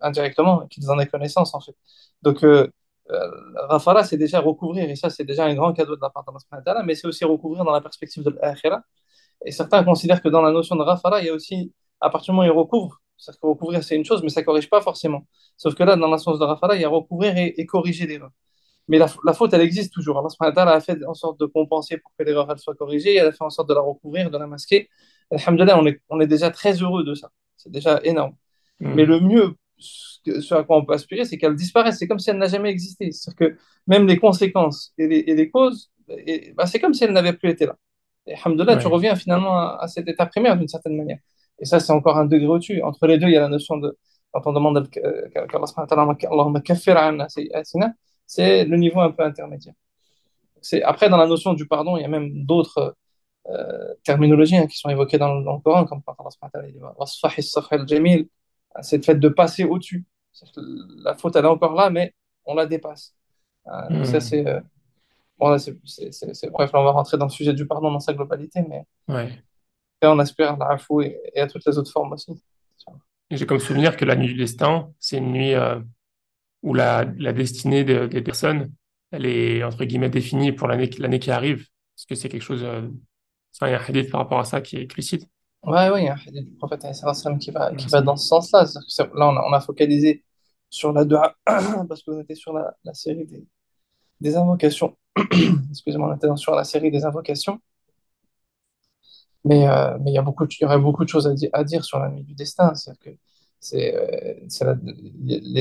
indirectement, 0.00 0.66
qu'ils 0.68 0.90
en 0.90 0.98
aient 0.98 1.06
connaissance, 1.06 1.54
en 1.54 1.60
fait. 1.60 1.74
Donc, 2.22 2.44
euh, 2.44 2.68
euh, 3.10 3.30
Rafala, 3.68 4.04
c'est 4.04 4.16
déjà 4.18 4.40
recouvrir, 4.40 4.88
et 4.88 4.96
ça, 4.96 5.10
c'est 5.10 5.24
déjà 5.24 5.44
un 5.46 5.54
grand 5.54 5.72
cadeau 5.72 5.96
de 5.96 6.00
la 6.02 6.10
part 6.10 6.24
d'Allah 6.64 6.82
mais 6.84 6.94
c'est 6.94 7.06
aussi 7.06 7.24
recouvrir 7.24 7.64
dans 7.64 7.72
la 7.72 7.80
perspective 7.80 8.22
de 8.22 8.30
l'akhira. 8.30 8.82
Et 9.46 9.52
certains 9.52 9.84
considèrent 9.84 10.22
que 10.22 10.28
dans 10.30 10.42
la 10.42 10.52
notion 10.52 10.76
de 10.76 10.82
Rafala, 10.82 11.20
il 11.22 11.26
y 11.28 11.30
a 11.30 11.34
aussi, 11.34 11.72
à 12.02 12.10
partir 12.10 12.34
du 12.34 12.36
moment 12.38 12.48
où 12.48 12.52
il 12.52 12.58
recouvre, 12.58 13.00
c'est-à-dire 13.16 13.40
que 13.40 13.48
recouvrir, 13.48 13.84
c'est 13.84 13.96
une 13.96 14.04
chose, 14.04 14.22
mais 14.24 14.30
ça 14.30 14.42
ne 14.42 14.46
corrige 14.46 14.70
pas 14.70 14.82
forcément. 14.82 15.26
Sauf 15.56 15.74
que 15.76 15.84
là, 15.84 15.96
dans 15.96 16.08
la 16.08 16.18
sens 16.18 16.38
de 16.40 16.44
Rafala, 16.44 16.76
il 16.76 16.82
y 16.82 16.86
a 16.86 16.90
recouvrir 16.90 17.36
et, 17.38 17.54
et 17.58 17.66
corriger 17.66 18.06
l'erreur. 18.06 18.30
Mais 18.88 18.98
la, 18.98 19.06
la 19.26 19.34
faute, 19.34 19.54
elle 19.54 19.62
existe 19.62 19.92
toujours. 19.94 20.18
Allah 20.18 20.28
subhanahu 20.30 20.56
wa 20.56 20.72
a 20.74 20.80
fait 20.80 20.98
en 21.06 21.14
sorte 21.14 21.40
de 21.40 21.46
compenser 21.46 21.98
pour 21.98 22.12
que 22.18 22.24
l'erreur 22.24 22.48
elle 22.50 22.58
soit 22.58 22.74
corrigée, 22.76 23.14
et 23.14 23.16
elle 23.18 23.28
a 23.28 23.32
fait 23.32 23.44
en 23.44 23.50
sorte 23.50 23.68
de 23.70 23.74
la 23.74 23.82
recouvrir, 23.82 24.30
de 24.30 24.38
la 24.38 24.46
masquer. 24.46 24.88
Alhamdulillah, 25.30 25.78
on 25.80 25.86
est, 25.86 26.00
on 26.10 26.20
est 26.20 26.28
déjà 26.28 26.50
très 26.50 26.74
heureux 26.82 27.04
de 27.04 27.14
ça. 27.14 27.30
C'est 27.56 27.72
déjà 27.72 28.00
énorme. 28.04 28.34
Mais 28.94 29.04
Hmm. 29.04 29.06
le 29.06 29.20
mieux, 29.20 29.54
ce, 29.78 30.54
à 30.54 30.64
quoi 30.64 30.76
on 30.78 30.84
peut 30.84 30.94
aspirer, 30.94 31.24
c'est 31.24 31.38
qu'elle 31.38 31.54
disparaisse. 31.56 31.98
C'est 31.98 32.08
comme 32.08 32.18
si 32.18 32.30
elle 32.30 32.38
n'a 32.38 32.48
jamais 32.48 32.70
existé. 32.70 33.10
C'est-à-dire 33.12 33.36
que 33.56 33.58
même 33.86 34.06
les 34.06 34.18
conséquences 34.18 34.92
et 34.98 35.06
les, 35.08 35.18
et 35.26 35.34
les 35.34 35.50
causes, 35.50 35.90
bah, 36.54 36.66
c'est 36.66 36.80
comme 36.80 36.94
si 36.94 37.04
elle 37.04 37.12
n'avait 37.12 37.32
plus 37.32 37.50
été 37.50 37.66
là. 37.66 37.76
Et 38.26 38.34
alhamdoulilah, 38.34 38.76
tu 38.76 38.86
reviens 38.88 39.14
finalement 39.16 39.58
à, 39.58 39.78
à 39.80 39.88
cet 39.88 40.08
état 40.08 40.26
primaire 40.26 40.56
d'une 40.56 40.68
certaine 40.68 40.96
manière. 40.96 41.18
Et 41.58 41.64
ça, 41.64 41.80
c'est 41.80 41.92
encore 41.92 42.16
un 42.18 42.24
degré 42.26 42.46
au-dessus. 42.46 42.82
Entre 42.82 43.06
les 43.06 43.18
deux, 43.18 43.28
il 43.28 43.32
y 43.34 43.36
a 43.36 43.40
la 43.40 43.48
notion 43.48 43.76
de, 43.78 43.96
quand 44.32 44.46
on 44.46 44.52
demande 44.52 44.88
euh, 44.98 45.28
qu'Allah 45.30 45.66
sayyi'atina, 47.28 47.92
c'est 48.26 48.64
le 48.64 48.76
niveau 48.76 49.00
un 49.00 49.10
peu 49.12 49.22
intermédiaire. 49.24 49.74
Après, 50.84 51.08
dans 51.08 51.16
la 51.16 51.26
notion 51.26 51.54
du 51.54 51.66
pardon, 51.66 51.96
il 51.96 52.02
y 52.02 52.04
a 52.04 52.08
même 52.08 52.44
d'autres 52.44 52.96
euh, 53.48 53.94
terminologies 54.04 54.56
hein, 54.56 54.66
qui 54.66 54.76
sont 54.76 54.88
évoquées 54.88 55.18
dans, 55.18 55.38
le 55.38 55.44
dans 55.44 55.54
le 55.54 55.60
Coran, 55.60 55.84
comme 55.84 56.02
quand 56.02 56.16
Allah 56.18 56.30
dit 57.84 58.28
c'est 58.82 58.96
le 58.98 59.02
fait 59.02 59.14
de 59.14 59.28
passer 59.28 59.64
au-dessus. 59.64 60.04
La 61.04 61.14
faute, 61.14 61.36
elle 61.36 61.44
est 61.44 61.48
encore 61.48 61.74
là, 61.74 61.88
mais 61.90 62.14
on 62.44 62.54
la 62.54 62.66
dépasse. 62.66 63.14
Euh, 63.68 63.88
donc 63.90 64.06
ça, 64.06 64.18
Hmm. 64.18 64.20
c'est, 64.20 64.46
euh, 64.46 64.60
bon, 65.38 65.58
c'est, 65.58 65.76
bref, 66.50 66.72
là, 66.72 66.80
on 66.80 66.84
va 66.84 66.92
rentrer 66.92 67.18
dans 67.18 67.26
le 67.26 67.30
sujet 67.30 67.52
du 67.52 67.66
pardon 67.66 67.90
dans 67.90 68.00
sa 68.00 68.12
globalité, 68.14 68.62
mais 68.68 68.84
Ouais. 69.08 69.42
on 70.02 70.18
aspire 70.18 70.52
à 70.60 70.70
l'afou 70.70 71.00
et, 71.02 71.20
et 71.34 71.40
à 71.40 71.46
toutes 71.46 71.64
les 71.66 71.78
autres 71.78 71.90
formes 71.90 72.12
aussi. 72.12 72.32
J'ai 73.30 73.46
comme 73.46 73.58
souvenir 73.58 73.96
que 73.96 74.04
la 74.04 74.14
nuit 74.16 74.28
du 74.28 74.34
destin, 74.34 74.92
c'est 75.00 75.18
une 75.18 75.32
nuit 75.32 75.54
euh, 75.54 75.80
où 76.62 76.74
la, 76.74 77.04
la 77.18 77.32
destinée 77.32 77.84
de- 77.84 78.06
des 78.06 78.22
personnes, 78.22 78.72
elle 79.10 79.26
est 79.26 79.64
entre 79.64 79.84
guillemets 79.84 80.10
définie 80.10 80.52
pour 80.52 80.68
l'année 80.68 80.88
l'année 80.98 81.18
qui 81.18 81.30
arrive. 81.30 81.62
Est-ce 81.62 82.06
que 82.06 82.14
c'est 82.14 82.28
quelque 82.28 82.42
chose, 82.42 82.62
euh, 82.62 82.88
il 83.62 83.68
y 83.68 83.72
a 83.72 83.80
un 83.80 83.84
hadith 83.84 84.10
par 84.10 84.20
rapport 84.20 84.38
à 84.38 84.44
ça 84.44 84.60
qui 84.60 84.76
est 84.76 84.82
explicite? 84.82 85.28
Ouais, 85.64 85.90
ouais, 85.90 86.02
il 86.02 86.06
y 86.06 86.08
a 86.08 86.14
un 86.14 86.16
hadith 86.16 86.48
du 86.48 86.56
prophète 86.56 86.86
qui 87.40 87.50
va, 87.50 87.74
qui 87.74 87.88
va 87.88 88.00
dans 88.00 88.16
ce 88.16 88.28
sens-là. 88.28 88.64
Là, 88.64 89.28
on 89.28 89.36
a, 89.36 89.44
on 89.48 89.52
a 89.52 89.60
focalisé 89.60 90.24
sur 90.70 90.92
la 90.92 91.04
dua, 91.04 91.34
parce 91.44 92.02
qu'on 92.02 92.20
était 92.20 92.34
sur 92.34 92.52
la, 92.52 92.76
la 92.84 92.94
série 92.94 93.26
des, 93.26 93.44
des 94.20 94.36
invocations. 94.36 94.96
Excusez-moi, 95.70 96.10
on 96.12 96.16
était 96.16 96.26
dans- 96.26 96.36
sur 96.36 96.54
la 96.54 96.64
série 96.64 96.90
des 96.90 97.04
invocations. 97.04 97.60
Mais 99.44 99.68
euh, 99.68 99.96
mais 100.00 100.10
il 100.10 100.14
y 100.14 100.18
a 100.18 100.22
beaucoup 100.22 100.46
de- 100.46 100.52
il 100.60 100.62
y 100.62 100.66
aurait 100.66 100.78
beaucoup 100.78 101.04
de 101.04 101.08
choses 101.08 101.26
à, 101.26 101.32
di- 101.34 101.48
à 101.52 101.62
dire 101.64 101.84
sur 101.84 101.98
la 101.98 102.08
nuit 102.10 102.24
du 102.24 102.34
destin. 102.34 102.74
C'est-à-dire 102.74 103.00
que 103.00 103.10
c'est 103.60 103.94
euh, 103.94 104.34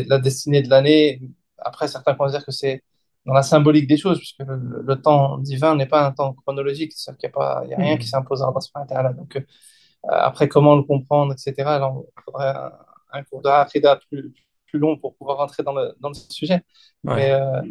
la, 0.07 0.17
destinée 0.19 0.62
de 0.62 0.69
l'année. 0.69 1.21
Après, 1.59 1.88
certains 1.88 2.15
considèrent 2.15 2.45
que 2.45 2.51
c'est 2.51 2.83
dans 3.25 3.33
la 3.33 3.43
symbolique 3.43 3.88
des 3.88 3.97
choses, 3.97 4.17
puisque 4.19 4.39
le, 4.39 4.95
temps 5.01 5.38
divin 5.39 5.75
n'est 5.75 5.85
pas 5.88 6.05
un 6.05 6.12
temps 6.12 6.33
chronologique. 6.33 6.93
C'est-à-dire 6.95 7.19
qu'il 7.19 7.29
n'y 7.29 7.33
a 7.33 7.38
pas, 7.38 7.62
il 7.65 7.69
y 7.71 7.74
a 7.74 7.77
rien 7.77 7.97
qui 7.97 8.05
Hmm. 8.07 8.09
s'impose 8.09 8.41
à 8.43 8.51
Allah. 8.91 9.13
Donc, 9.13 9.35
euh, 9.35 9.41
après, 10.09 10.47
comment 10.47 10.75
le 10.75 10.83
comprendre, 10.83 11.33
etc. 11.33 11.79
Il 12.17 12.21
faudrait 12.24 12.50
un, 12.50 12.71
un 13.13 13.24
cours 13.24 13.41
de 13.41 14.07
plus, 14.09 14.33
plus 14.67 14.79
long 14.79 14.97
pour 14.97 15.15
pouvoir 15.15 15.38
rentrer 15.38 15.63
dans 15.63 15.74
le, 15.74 15.95
dans 16.00 16.09
le 16.09 16.15
sujet. 16.15 16.62
Mais, 17.03 17.33
Ouais. 17.33 17.62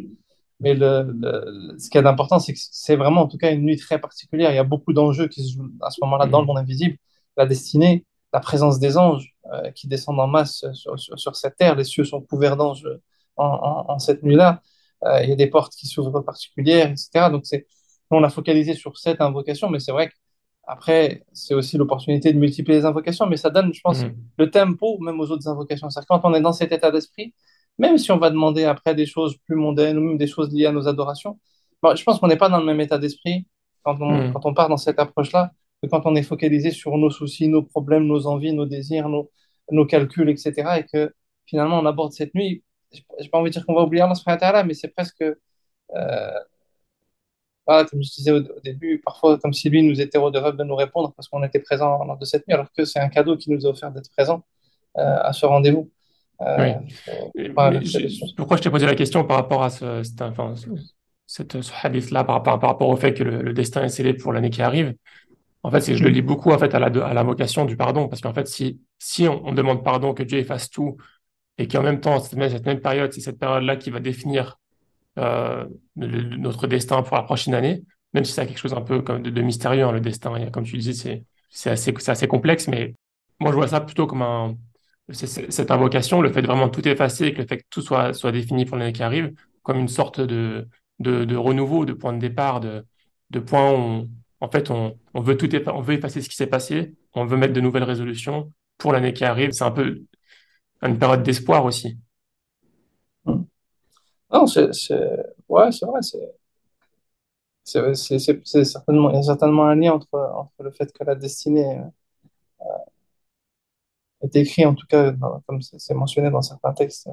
Mais 0.59 0.73
le, 0.73 1.03
le- 1.19 1.75
ce 1.79 1.89
qui 1.89 1.97
est 1.97 2.05
important, 2.05 2.39
c'est 2.39 2.53
que 2.53 2.59
c'est 2.61 2.95
vraiment 2.95 3.21
en 3.23 3.27
tout 3.27 3.37
cas 3.37 3.51
une 3.51 3.61
nuit 3.63 3.77
très 3.77 3.99
particulière. 3.99 4.51
Il 4.51 4.55
y 4.55 4.59
a 4.59 4.63
beaucoup 4.63 4.93
d'enjeux 4.93 5.27
qui 5.27 5.43
se 5.47 5.53
jouent 5.53 5.71
à 5.81 5.89
ce 5.91 5.99
moment-là 6.03 6.27
dans 6.27 6.39
le 6.41 6.45
Hmm. 6.45 6.47
monde 6.47 6.57
invisible. 6.59 6.97
La 7.37 7.45
destinée, 7.45 8.05
la 8.33 8.39
présence 8.39 8.79
des 8.79 8.97
anges 8.97 9.35
euh, 9.53 9.71
qui 9.71 9.87
descendent 9.87 10.19
en 10.19 10.27
masse 10.27 10.65
sur, 10.73 10.99
sur, 10.99 11.19
sur 11.19 11.35
cette 11.35 11.57
terre. 11.57 11.75
Les 11.75 11.83
cieux 11.83 12.03
sont 12.05 12.21
couverts 12.21 12.57
d'anges 12.57 12.87
en, 13.37 13.45
en, 13.45 13.91
en 13.93 13.99
cette 13.99 14.23
nuit-là. 14.23 14.61
Euh, 15.05 15.23
il 15.23 15.29
y 15.29 15.33
a 15.33 15.35
des 15.35 15.47
portes 15.47 15.73
qui 15.75 15.87
s'ouvrent 15.87 16.21
particulières, 16.21 16.89
etc. 16.91 17.29
Donc 17.29 17.45
c'est, 17.45 17.67
on 18.11 18.23
a 18.23 18.29
focalisé 18.29 18.73
sur 18.75 18.97
cette 18.97 19.21
invocation, 19.21 19.69
mais 19.69 19.79
c'est 19.79 19.91
vrai 19.91 20.11
Après, 20.67 21.23
c'est 21.33 21.53
aussi 21.53 21.77
l'opportunité 21.77 22.33
de 22.33 22.39
multiplier 22.39 22.79
les 22.79 22.85
invocations, 22.85 23.27
mais 23.27 23.37
ça 23.37 23.49
donne, 23.51 23.73
je 23.73 23.81
pense, 23.81 24.05
Mhm. 24.05 24.15
le 24.37 24.49
tempo 24.49 24.97
même 24.99 25.19
aux 25.19 25.29
autres 25.31 25.47
invocations. 25.47 25.89
C'est-à-dire 25.89 26.07
quand 26.07 26.21
on 26.23 26.33
est 26.33 26.41
dans 26.41 26.53
cet 26.53 26.71
état 26.71 26.91
d'esprit, 26.91 27.33
même 27.77 27.97
si 27.97 28.11
on 28.11 28.17
va 28.17 28.29
demander 28.29 28.63
après 28.65 28.95
des 28.95 29.05
choses 29.05 29.37
plus 29.45 29.55
mondaines 29.55 29.97
ou 29.97 30.01
même 30.01 30.17
des 30.17 30.27
choses 30.27 30.51
liées 30.53 30.65
à 30.65 30.71
nos 30.71 30.87
adorations, 30.87 31.39
bon, 31.81 31.95
je 31.95 32.03
pense 32.03 32.19
qu'on 32.19 32.27
n'est 32.27 32.37
pas 32.37 32.49
dans 32.49 32.59
le 32.59 32.65
même 32.65 32.81
état 32.81 32.97
d'esprit 32.97 33.47
quand 33.83 33.97
on, 34.01 34.31
quand 34.33 34.45
on 34.45 34.53
part 34.53 34.69
dans 34.69 34.77
cette 34.77 34.99
approche-là 34.99 35.51
que 35.81 35.87
quand 35.89 36.05
on 36.05 36.15
est 36.15 36.23
focalisé 36.23 36.71
sur 36.71 36.97
nos 36.97 37.09
soucis, 37.09 37.47
nos 37.47 37.63
problèmes, 37.63 38.05
nos 38.07 38.27
envies, 38.27 38.53
nos 38.53 38.65
désirs, 38.65 39.09
nos, 39.09 39.29
nos 39.71 39.85
calculs, 39.85 40.29
etc. 40.29 40.53
Et 40.79 40.85
que 40.85 41.13
finalement 41.45 41.79
on 41.79 41.85
aborde 41.85 42.13
cette 42.13 42.33
nuit. 42.35 42.63
J'ai 42.91 43.03
j'ai 43.19 43.29
pas 43.29 43.39
envie 43.39 43.49
de 43.49 43.53
dire 43.53 43.65
qu'on 43.65 43.75
va 43.75 43.83
oublier 43.83 44.03
Allah 44.03 44.15
subhanahu 44.15 44.67
mais 44.67 44.73
c'est 44.73 44.89
presque 44.89 45.23
euh, 45.95 46.39
voilà, 47.67 47.85
comme 47.85 48.03
je 48.03 48.11
disais 48.11 48.31
au, 48.31 48.37
au 48.39 48.59
début, 48.63 49.01
parfois 49.03 49.39
comme 49.39 49.53
si 49.53 49.69
lui 49.69 49.81
nous 49.83 49.99
était 49.99 50.17
redevable 50.17 50.57
de 50.57 50.63
nous 50.63 50.75
répondre 50.75 51.13
parce 51.15 51.27
qu'on 51.27 51.43
était 51.43 51.59
présent 51.59 52.03
lors 52.05 52.17
de 52.17 52.25
cette 52.25 52.47
nuit, 52.47 52.53
alors 52.53 52.71
que 52.71 52.85
c'est 52.85 52.99
un 52.99 53.09
cadeau 53.09 53.37
qui 53.37 53.49
nous 53.51 53.65
est 53.65 53.69
offert 53.69 53.91
d'être 53.91 54.11
présent 54.11 54.43
euh, 54.97 55.17
à 55.23 55.33
ce 55.33 55.45
rendez-vous. 55.45 55.91
Euh, 56.41 56.73
Oui. 57.57 57.79
je- 57.85 58.35
pourquoi 58.35 58.57
je 58.57 58.61
t'ai 58.63 58.69
posé 58.69 58.85
la 58.85 58.95
question 58.95 59.23
par 59.25 59.37
rapport 59.37 59.63
à 59.63 59.69
ce, 59.69 60.03
cet- 60.03 60.21
enfin, 60.21 60.55
ce, 60.55 60.67
cette- 61.25 61.61
ce 61.61 61.71
hadith-là, 61.83 62.23
par 62.23 62.35
rapport, 62.35 62.59
par 62.59 62.69
rapport 62.71 62.89
au 62.89 62.95
fait 62.95 63.13
que 63.13 63.23
le, 63.23 63.41
le 63.41 63.53
destin 63.53 63.83
est 63.83 63.89
scellé 63.89 64.13
pour 64.13 64.33
l'année 64.33 64.49
qui 64.49 64.61
arrive? 64.61 64.95
En 65.63 65.71
fait, 65.71 65.81
c'est 65.81 65.93
que 65.93 65.97
je 65.97 66.03
le 66.03 66.09
lis 66.11 66.21
beaucoup 66.21 66.51
en 66.51 66.59
fait 66.59 66.73
à 66.75 66.79
la, 66.79 66.87
à 67.05 67.13
l'invocation 67.13 67.65
du 67.65 67.77
pardon, 67.77 68.07
parce 68.07 68.21
qu'en 68.21 68.33
fait, 68.33 68.47
si, 68.47 68.79
si 68.99 69.27
on, 69.27 69.45
on 69.47 69.53
demande 69.53 69.83
pardon, 69.83 70.13
que 70.13 70.23
Dieu 70.23 70.39
efface 70.39 70.69
tout, 70.69 70.97
et 71.57 71.67
qu'en 71.67 71.83
même 71.83 72.01
temps, 72.01 72.19
cette 72.19 72.37
même, 72.37 72.49
cette 72.49 72.65
même 72.65 72.81
période, 72.81 73.13
c'est 73.13 73.21
cette 73.21 73.39
période-là 73.39 73.77
qui 73.77 73.89
va 73.91 73.99
définir 73.99 74.59
euh, 75.19 75.65
le- 75.97 76.07
le- 76.07 76.37
notre 76.37 76.67
destin 76.67 77.01
pour 77.03 77.15
la 77.17 77.23
prochaine 77.23 77.53
année, 77.55 77.83
même 78.13 78.25
si 78.25 78.33
c'est 78.33 78.45
quelque 78.45 78.57
chose 78.59 78.73
un 78.73 78.81
peu 78.81 79.01
comme 79.01 79.21
de, 79.23 79.29
de 79.29 79.41
mystérieux, 79.41 79.83
hein, 79.85 79.91
le 79.91 80.01
destin, 80.01 80.49
comme 80.51 80.63
tu 80.65 80.77
disais, 80.77 80.93
c'est 80.93 81.23
c'est 81.49 81.69
assez, 81.69 81.93
c'est 81.99 82.11
assez 82.11 82.27
complexe, 82.27 82.67
mais 82.67 82.93
moi, 83.39 83.51
je 83.51 83.55
vois 83.55 83.67
ça 83.69 83.79
plutôt 83.81 84.07
comme 84.07 84.21
un, 84.21 84.55
cette 85.11 85.71
invocation, 85.71 86.21
le 86.21 86.31
fait 86.31 86.41
de 86.41 86.47
vraiment 86.47 86.69
tout 86.69 86.87
effacer 86.87 87.25
et 87.27 87.33
que 87.33 87.41
le 87.41 87.47
fait 87.47 87.57
que 87.59 87.63
tout 87.69 87.81
soit, 87.81 88.13
soit 88.13 88.31
défini 88.31 88.65
pour 88.65 88.77
l'année 88.77 88.93
qui 88.93 89.03
arrive, 89.03 89.33
comme 89.63 89.77
une 89.79 89.87
sorte 89.87 90.19
de, 90.19 90.67
de, 90.99 91.35
renouveau, 91.35 91.85
de 91.85 91.93
point 91.93 92.13
de 92.13 92.19
départ, 92.19 92.59
de, 92.59 92.85
de 93.29 93.39
point 93.39 93.71
où, 93.71 93.75
on- 93.75 94.09
en 94.41 94.49
fait, 94.49 94.69
on, 94.71 94.97
on 95.13 95.21
veut 95.21 95.37
tout 95.37 95.49
on 95.67 95.81
veut 95.81 95.93
effacer 95.95 96.21
ce 96.21 96.29
qui 96.29 96.35
s'est 96.35 96.47
passé, 96.47 96.93
on 97.13 97.25
veut 97.25 97.37
mettre 97.37 97.53
de 97.53 97.61
nouvelles 97.61 97.83
résolutions 97.83 98.51
pour 98.77 98.91
l'année 98.93 99.13
qui 99.13 99.23
arrive. 99.25 99.51
C'est 99.51 99.63
un 99.63 99.71
peu 99.71 100.01
une 100.83 100.99
période 100.99 101.23
d'espoir 101.23 101.65
aussi. 101.65 101.97
Hmm. 103.25 103.43
Non, 104.31 104.47
c'est, 104.47 104.71
ouais, 105.49 105.71
c'est 105.71 105.85
vrai, 105.85 106.01
c'est, 107.63 107.95
c'est, 107.95 108.63
certainement, 108.65 109.09
il 109.11 109.15
y 109.15 109.19
a 109.19 109.23
certainement 109.23 109.65
un 109.67 109.75
lien 109.75 109.93
entre, 109.93 110.13
entre 110.13 110.63
le 110.63 110.71
fait 110.71 110.91
que 110.93 111.03
la 111.03 111.15
destinée 111.15 111.81
est 114.25 114.35
écrite, 114.37 114.65
en 114.65 114.75
tout 114.75 114.87
cas, 114.87 115.11
dans- 115.11 115.41
comme 115.47 115.61
c'est 115.61 115.93
mentionné 115.95 116.29
dans 116.31 116.41
certains 116.41 116.73
textes, 116.73 117.09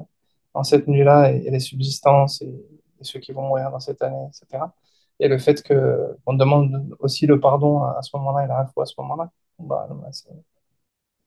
dans 0.53 0.63
cette 0.63 0.87
nuit-là, 0.87 1.31
et, 1.33 1.45
et 1.47 1.51
les 1.51 1.59
subsistances 1.59 2.41
et, 2.41 2.47
et 2.47 3.03
ceux 3.03 3.19
qui 3.19 3.31
vont 3.33 3.43
mourir 3.47 3.71
dans 3.71 3.79
cette 3.79 4.01
année, 4.01 4.17
etc. 4.29 4.73
Et 5.19 5.27
le 5.27 5.37
fait 5.39 5.61
que 5.63 6.17
on 6.25 6.33
demande 6.33 6.95
aussi 6.99 7.25
le 7.27 7.39
pardon 7.39 7.83
à, 7.83 7.97
à 7.99 8.01
ce 8.01 8.15
moment-là 8.17 8.45
et 8.45 8.47
la 8.47 8.65
fois 8.73 8.83
à 8.83 8.85
ce 8.87 8.95
moment-là, 8.99 9.31
bah, 9.59 9.87
bah, 9.91 10.09
c'est 10.11 10.29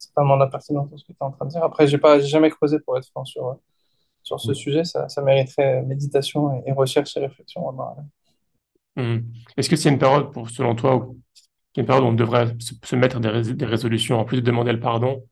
totalement 0.08 0.36
la 0.36 0.46
pertinence 0.48 0.90
de 0.90 0.96
ce 0.96 1.04
que 1.04 1.12
tu 1.12 1.18
es 1.20 1.24
en 1.24 1.30
train 1.32 1.46
de 1.46 1.50
dire. 1.50 1.62
Après, 1.64 1.86
j'ai 1.86 1.98
pas, 1.98 2.18
j'ai 2.20 2.26
jamais 2.28 2.50
creusé 2.50 2.78
pour 2.80 2.96
être 2.98 3.06
franc 3.08 3.24
sur, 3.24 3.58
sur 4.22 4.40
ce 4.40 4.54
sujet, 4.54 4.84
ça, 4.84 5.08
ça 5.08 5.22
mériterait 5.22 5.82
méditation 5.84 6.52
et, 6.66 6.70
et 6.70 6.72
recherche 6.72 7.16
et 7.16 7.20
réflexion. 7.20 7.62
Hmm. 8.96 9.18
Est-ce 9.56 9.68
que 9.68 9.76
c'est 9.76 9.90
une 9.90 9.98
période, 9.98 10.32
pour, 10.32 10.48
selon 10.50 10.74
toi, 10.74 10.96
où, 10.96 11.20
une 11.76 11.86
période 11.86 12.04
où 12.04 12.08
on 12.08 12.12
devrait 12.14 12.54
se, 12.60 12.74
se 12.82 12.96
mettre 12.96 13.20
des, 13.20 13.28
rés- 13.28 13.54
des 13.54 13.66
résolutions, 13.66 14.18
en 14.20 14.24
plus 14.26 14.38
de 14.38 14.46
demander 14.46 14.72
le 14.72 14.80
pardon? 14.80 15.24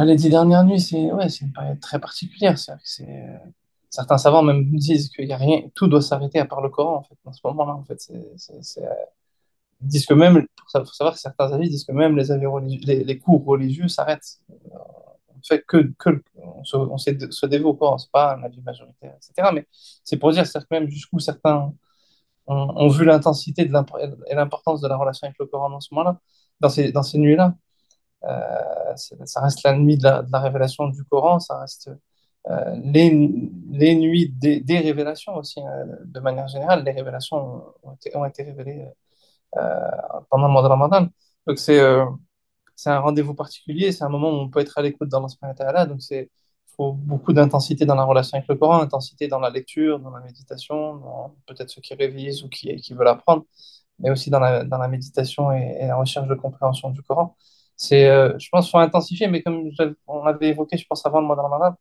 Ah, 0.00 0.04
Les 0.04 0.14
dix 0.14 0.30
dernières 0.30 0.64
nuits, 0.64 0.80
c'est 0.80 1.10
ouais, 1.12 1.28
c'est 1.28 1.44
une 1.44 1.52
période 1.52 1.80
très 1.80 1.98
particulière. 1.98 2.56
C'est-à-dire 2.56 2.82
que 2.84 2.88
c'est, 2.88 3.08
euh, 3.08 3.36
certains 3.90 4.16
savants 4.16 4.42
même 4.42 4.64
disent 4.76 5.08
qu'il 5.10 5.26
y 5.26 5.32
a 5.32 5.36
rien, 5.36 5.62
tout 5.74 5.88
doit 5.88 6.00
s'arrêter 6.02 6.38
à 6.38 6.44
part 6.46 6.60
le 6.60 6.68
Coran 6.68 6.98
en 6.98 7.02
fait. 7.02 7.16
En 7.24 7.32
ce 7.32 7.40
moment-là, 7.46 7.74
en 7.74 7.82
fait, 7.84 8.00
c'est, 8.00 8.32
c'est, 8.36 8.62
c'est, 8.62 8.84
euh, 8.84 8.90
ils 9.82 9.88
disent 9.88 10.06
que 10.06 10.14
même, 10.14 10.46
pour 10.56 10.70
savoir 10.94 11.14
que 11.14 11.20
certains 11.20 11.52
avis 11.52 11.68
disent 11.68 11.84
que 11.84 11.90
même 11.92 12.16
les 12.16 12.30
avis 12.30 12.46
religieux, 12.46 12.80
les, 13.04 13.18
cours 13.18 13.44
religieux 13.44 13.88
s'arrêtent. 13.88 14.38
Euh, 14.50 14.78
On 15.36 15.40
fait 15.42 15.64
que, 15.66 15.92
que 15.98 16.22
on 16.36 16.64
se, 16.64 16.76
on 16.76 17.64
au 17.64 17.74
Coran, 17.74 17.98
c'est 17.98 18.10
pas 18.12 18.36
un 18.36 18.42
avis 18.44 18.60
majoritaire, 18.62 19.14
etc. 19.16 19.50
Mais 19.52 19.66
c'est 20.04 20.16
pour 20.18 20.30
dire 20.32 20.46
c'est-à-dire 20.46 20.68
que 20.68 20.74
même 20.76 20.88
jusqu'où 20.88 21.18
certains 21.18 21.72
ont, 22.46 22.88
vu 22.88 23.04
l'intensité 23.04 23.62
et 23.62 24.34
l'importance 24.34 24.80
de 24.80 24.88
la 24.88 24.96
relation 24.96 25.26
avec 25.26 25.38
le 25.40 25.46
Coran 25.46 25.70
dans 25.70 25.80
ce 25.80 25.92
moment-là, 25.94 26.20
dans 26.60 26.68
ces, 26.68 26.92
dans 26.92 27.02
ces 27.02 27.18
nuits-là. 27.18 27.56
Euh, 28.24 28.96
ça 28.96 29.40
reste 29.40 29.62
la 29.62 29.74
nuit 29.76 29.96
de 29.96 30.04
la, 30.04 30.40
révélation 30.40 30.88
du 30.88 31.04
Coran, 31.04 31.38
ça 31.40 31.60
reste 31.60 31.90
euh, 32.50 32.74
les, 32.82 33.10
les 33.70 33.94
nuits 33.94 34.30
des, 34.30 34.78
révélations 34.78 35.36
aussi, 35.36 35.60
euh, 35.60 35.84
de 36.04 36.20
manière 36.20 36.48
générale. 36.48 36.84
Les 36.84 36.92
révélations 36.92 37.64
ont 37.82 37.92
été, 37.92 38.16
ont 38.16 38.24
été 38.24 38.42
révélées 38.42 38.86
euh, 39.56 39.90
pendant 40.30 40.48
le 40.48 40.52
mois 40.52 40.62
de 40.62 40.68
Ramadan. 40.68 41.08
Donc 41.46 41.58
c'est 41.58 41.80
c'est 42.76 42.90
un 42.90 43.00
rendez-vous 43.00 43.34
particulier, 43.34 43.92
c'est 43.92 44.04
un 44.04 44.08
moment 44.08 44.30
où 44.30 44.34
on 44.36 44.48
peut 44.50 44.60
être 44.60 44.78
à 44.78 44.82
l'écoute 44.82 45.12
wa 45.12 45.54
ta'ala. 45.54 45.86
Donc 45.86 46.02
c'est 46.02 46.30
faut 46.76 46.92
beaucoup 46.92 47.32
d'intensité 47.32 47.86
dans 47.86 47.96
la 47.96 48.04
relation 48.04 48.36
avec 48.38 48.48
le 48.48 48.56
Coran, 48.56 48.80
intensité 48.80 49.26
dans 49.28 49.40
la 49.40 49.50
lecture, 49.50 49.98
dans 50.00 50.10
la 50.10 50.20
méditation, 50.20 50.96
dans 50.96 51.36
peut-être 51.46 51.70
ceux 51.70 51.80
qui 51.82 51.94
révisent 51.94 52.44
ou 52.44 52.48
qui, 52.48 52.74
qui 52.76 52.94
veulent 52.94 53.08
apprendre 53.08 53.44
mais 53.98 54.10
aussi 54.10 54.30
dans 54.30 54.40
la, 54.40 54.64
dans 54.64 54.78
la 54.78 54.88
méditation 54.88 55.52
et 55.52 55.86
la 55.86 55.96
recherche 55.96 56.28
de 56.28 56.34
compréhension 56.34 56.90
du 56.90 57.02
Coran. 57.02 57.36
C'est, 57.78 58.08
euh, 58.10 58.38
je 58.40 58.48
pense 58.50 58.66
qu'il 58.66 58.72
faut 58.72 58.78
intensifier, 58.80 59.28
mais 59.28 59.42
comme 59.42 59.70
on 60.08 60.24
l'avait 60.24 60.50
évoqué, 60.50 60.78
je 60.78 60.86
pense, 60.88 61.06
avant 61.06 61.20
le 61.22 61.28
mois 61.28 61.36
de 61.36 61.42
Ramadan, 61.42 61.76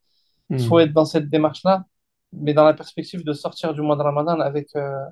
il 0.54 0.62
faut 0.62 0.80
Hmm. 0.80 0.82
être 0.82 0.94
dans 0.94 1.06
cette 1.06 1.30
démarche-là, 1.30 1.86
mais 2.34 2.54
dans 2.56 2.66
la 2.66 2.74
perspective 2.76 3.24
de 3.26 3.34
sortir 3.34 3.74
du 3.74 3.82
mois 3.82 3.98
de 3.98 4.04
Ramadan 4.04 4.40
avec, 4.42 4.70
euh, 4.78 5.06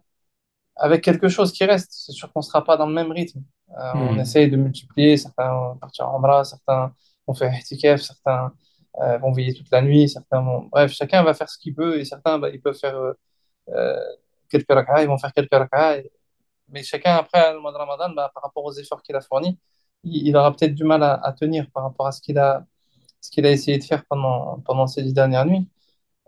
avec 0.76 1.04
quelque 1.04 1.30
chose 1.30 1.52
qui 1.54 1.65
reste. 1.65 1.91
C'est 1.93 2.12
sûr 2.13 2.32
qu'on 2.34 2.41
ne 2.41 2.45
sera 2.45 2.63
pas 2.63 2.78
dans 2.78 2.88
le 2.88 2.93
même 2.93 3.12
rythme. 3.12 3.41
Euh, 3.80 3.93
on 4.08 4.17
Hmm. 4.17 4.19
essaye 4.19 4.50
de 4.52 4.58
multiplier, 4.58 5.17
certains 5.17 5.52
vont 5.54 5.78
partir 5.78 6.10
en 6.10 6.19
bras, 6.19 6.43
certains 6.45 6.93
vont 7.28 7.34
faire 7.36 7.54
ihtikaf, 7.56 8.02
certains 8.02 8.54
vont 9.21 9.32
veiller 9.34 9.54
toute 9.54 9.69
la 9.71 9.82
nuit, 9.82 10.10
certains 10.10 10.41
vont... 10.41 10.69
Bref, 10.71 10.91
chacun 10.93 11.24
va 11.24 11.34
faire 11.34 11.50
ce 11.50 11.58
qu'il 11.58 11.76
peut, 11.76 12.00
et 12.00 12.06
certains, 12.06 12.39
bah, 12.39 12.50
ils 12.50 12.62
peuvent 12.62 12.78
faire 12.80 12.95
quelques 14.50 14.71
rak'ahs, 14.71 15.02
ils 15.04 15.08
vont 15.08 15.17
faire 15.17 15.34
quelques 15.34 15.54
rak'ahs, 15.54 16.02
mais 16.69 16.84
chacun, 16.84 17.15
après 17.17 17.54
le 17.54 17.60
mois 17.60 17.71
de 17.74 17.78
Ramadan, 17.78 18.12
bah, 18.15 18.32
par 18.34 18.43
rapport 18.43 18.65
aux 18.65 18.74
efforts 18.74 19.02
qu'il 19.04 19.15
a 19.15 19.21
fournis, 19.21 19.60
il, 20.05 20.35
aura 20.37 20.55
peut-être 20.55 20.75
du 20.75 20.83
mal 20.83 21.03
à, 21.03 21.33
tenir 21.39 21.69
par 21.71 21.83
rapport 21.83 22.07
à 22.07 22.11
ce 22.11 22.21
qu'il 22.21 22.37
a, 22.37 22.65
ce 23.21 23.29
qu'il 23.31 23.45
a 23.45 23.51
essayé 23.51 23.77
de 23.77 23.83
faire 23.83 24.05
pendant, 24.05 24.59
pendant 24.65 24.87
ces 24.87 25.03
dix 25.03 25.13
dernières 25.13 25.45
nuits. 25.45 25.67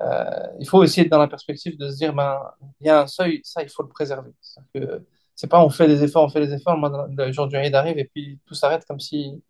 Euh, 0.02 0.48
il 0.60 0.68
faut 0.68 0.80
aussi 0.80 1.02
être 1.02 1.10
dans 1.10 1.20
la 1.20 1.28
perspective 1.28 1.78
de 1.78 1.90
se 1.90 1.98
dire, 1.98 2.14
ben, 2.14 2.40
il 2.82 2.88
y 2.88 2.90
a 2.90 3.02
un 3.02 3.08
seuil, 3.08 3.42
ça, 3.44 3.64
il 3.64 3.70
faut 3.70 3.84
le 3.84 3.90
préserver. 3.90 4.32
Que 4.74 5.04
c'est 5.36 5.48
pas 5.48 5.64
on 5.64 5.70
fait 5.70 5.88
des 5.88 6.04
efforts, 6.04 6.26
on 6.26 6.30
fait 6.30 6.46
des 6.46 6.54
efforts, 6.54 6.78
le, 7.10 7.32
jour 7.32 7.48
du 7.48 7.56
Eid 7.58 7.76
arrive 7.76 7.98
et 8.00 8.06
puis 8.06 8.40
tout 8.46 8.56
s'arrête 8.56 8.86
comme 8.86 9.00
si, 9.00 9.44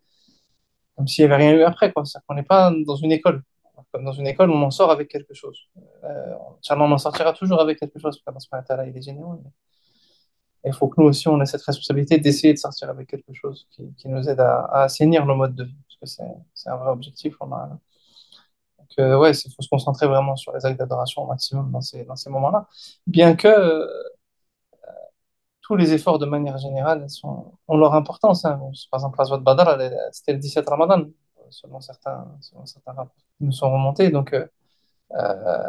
comme 0.96 1.06
s'il 1.08 1.26
n'y 1.26 1.32
avait 1.32 1.44
rien 1.44 1.54
eu 1.54 1.62
après, 1.62 1.92
quoi. 1.92 2.04
C'est-à-dire 2.04 2.26
qu'on 2.26 2.34
n'est 2.34 2.42
pas 2.42 2.72
dans 2.86 2.96
une 2.96 3.12
école. 3.12 3.42
Comme 3.92 4.04
dans 4.04 4.12
une 4.12 4.26
école, 4.26 4.50
on 4.50 4.62
en 4.62 4.70
sort 4.70 4.90
avec 4.90 5.08
quelque 5.08 5.34
chose. 5.34 5.68
Euh, 6.04 6.34
on 6.70 6.92
en 6.92 6.98
sortira 6.98 7.32
toujours 7.32 7.60
avec 7.60 7.78
quelque 7.78 7.98
chose, 7.98 8.20
parce 8.24 8.46
que 8.46 8.88
il 8.88 8.96
est 8.96 9.02
généreux. 9.02 9.38
Il 10.64 10.72
faut 10.72 10.88
que 10.88 11.00
nous 11.00 11.08
aussi, 11.08 11.28
on 11.28 11.40
ait 11.40 11.46
cette 11.46 11.62
responsabilité 11.62 12.18
d'essayer 12.18 12.52
de 12.52 12.58
sortir 12.58 12.90
avec 12.90 13.08
quelque 13.08 13.32
chose 13.32 13.66
qui, 13.70 14.08
nous 14.08 14.28
aide 14.28 14.40
à, 14.40 14.64
assainir 14.82 15.24
nos 15.26 15.36
modes 15.36 15.54
de 15.54 15.64
vie. 15.64 15.76
Parce 16.00 16.16
que 16.16 16.24
c'est, 16.54 16.68
un 16.70 16.76
vrai 16.76 16.90
objectif. 16.90 17.36
On 17.40 17.52
a... 17.52 17.68
Donc, 18.78 18.88
euh, 18.98 19.18
ouais, 19.18 19.32
il 19.32 19.52
faut 19.54 19.62
se 19.62 19.68
concentrer 19.68 20.06
vraiment 20.06 20.36
sur 20.36 20.52
les 20.52 20.64
actes 20.66 20.78
d'adoration 20.78 21.22
au 21.22 21.26
maximum 21.26 21.70
dans 21.70 21.80
ces, 21.80 22.04
moments-là. 22.28 22.68
Bien 23.06 23.36
que 23.36 23.48
euh, 23.48 23.86
tous 25.62 25.76
les 25.76 25.92
efforts, 25.92 26.18
de 26.18 26.26
manière 26.26 26.58
générale, 26.58 27.08
sont, 27.10 27.52
ont 27.68 27.76
leur 27.76 27.94
importance. 27.94 28.44
hein. 28.44 28.58
Par 28.90 29.00
exemple, 29.00 29.18
la 29.18 29.24
Zouad 29.26 29.42
Badr, 29.42 29.78
c'était 30.12 30.32
le 30.32 30.38
17 30.38 30.68
Ramadan, 30.68 31.04
selon 31.50 31.80
certains, 31.80 32.26
selon 32.40 32.66
certains 32.66 32.92
rapports 32.92 33.14
qui 33.36 33.44
nous 33.44 33.52
sont 33.52 33.70
remontés. 33.70 34.10
Donc, 34.10 34.32
euh, 34.32 34.46
euh, 35.12 35.64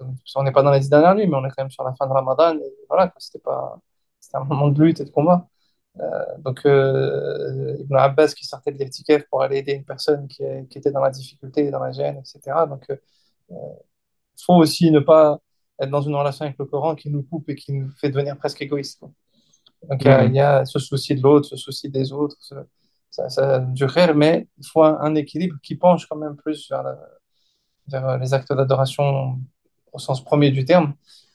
donc, 0.00 0.16
on 0.36 0.42
n'est 0.42 0.52
pas 0.52 0.62
dans 0.62 0.70
les 0.72 0.80
dix 0.80 0.90
dernières 0.90 1.14
nuits, 1.14 1.26
mais 1.26 1.36
on 1.36 1.44
est 1.44 1.50
quand 1.50 1.62
même 1.64 1.70
sur 1.70 1.84
la 1.84 1.94
fin 1.94 2.06
de 2.06 2.12
Ramadan. 2.12 2.56
Et 2.58 2.74
voilà, 2.88 3.12
c'était 3.18 3.38
pas, 3.38 3.78
c'était 4.20 4.36
un 4.38 4.44
moment 4.44 4.68
de 4.68 4.82
lutte 4.82 5.00
et 5.00 5.04
de 5.04 5.10
combat. 5.10 5.48
Euh, 6.00 6.24
donc, 6.38 6.60
euh, 6.66 7.76
Ibn 7.80 7.96
Abbas 7.96 8.34
qui 8.36 8.46
sortait 8.46 8.72
de 8.72 8.78
l'Irtikaf 8.78 9.24
pour 9.30 9.42
aller 9.42 9.58
aider 9.58 9.72
une 9.74 9.84
personne 9.84 10.28
qui, 10.28 10.44
qui 10.70 10.78
était 10.78 10.92
dans 10.92 11.00
la 11.02 11.10
difficulté, 11.10 11.70
dans 11.70 11.80
la 11.80 11.92
gêne, 11.92 12.18
etc. 12.18 12.66
Donc, 12.66 12.84
il 12.88 12.98
euh, 13.56 13.58
faut 14.44 14.54
aussi 14.54 14.90
ne 14.90 15.00
pas 15.00 15.38
être 15.80 15.90
dans 15.90 16.02
une 16.02 16.14
relation 16.14 16.44
avec 16.44 16.58
le 16.58 16.66
Coran 16.66 16.94
qui 16.94 17.10
nous 17.10 17.22
coupe 17.22 17.48
et 17.50 17.54
qui 17.56 17.72
nous 17.72 17.90
fait 17.92 18.10
devenir 18.10 18.36
presque 18.38 18.62
égoïste. 18.62 18.98
quoi. 19.00 19.10
Donc, 19.90 20.04
il 20.04 20.08
y 20.08 20.10
a, 20.10 20.24
il 20.24 20.34
y 20.34 20.40
a 20.40 20.64
ce 20.64 20.78
souci 20.78 21.14
de 21.16 21.22
l'autre, 21.22 21.48
ce 21.48 21.56
souci 21.56 21.90
des 21.90 22.12
autres, 22.12 22.36
ce- 22.40 22.54
ça, 23.10 23.28
ça, 23.28 23.58
du 23.60 23.86
khair, 23.86 24.14
mais 24.14 24.48
il 24.58 24.66
faut 24.66 24.82
un, 24.84 24.98
un 25.00 25.14
équilibre 25.16 25.56
qui 25.62 25.76
penche 25.76 26.06
quand 26.06 26.16
même 26.16 26.36
plus 26.36 26.68
vers, 26.70 26.82
la- 26.82 26.98
vers 27.88 28.18
les 28.18 28.34
actes 28.34 28.52
d'adoration 28.52 29.40
au 29.92 29.98
sens 29.98 30.24
premier 30.24 30.50
du 30.50 30.64
terme 30.64 30.94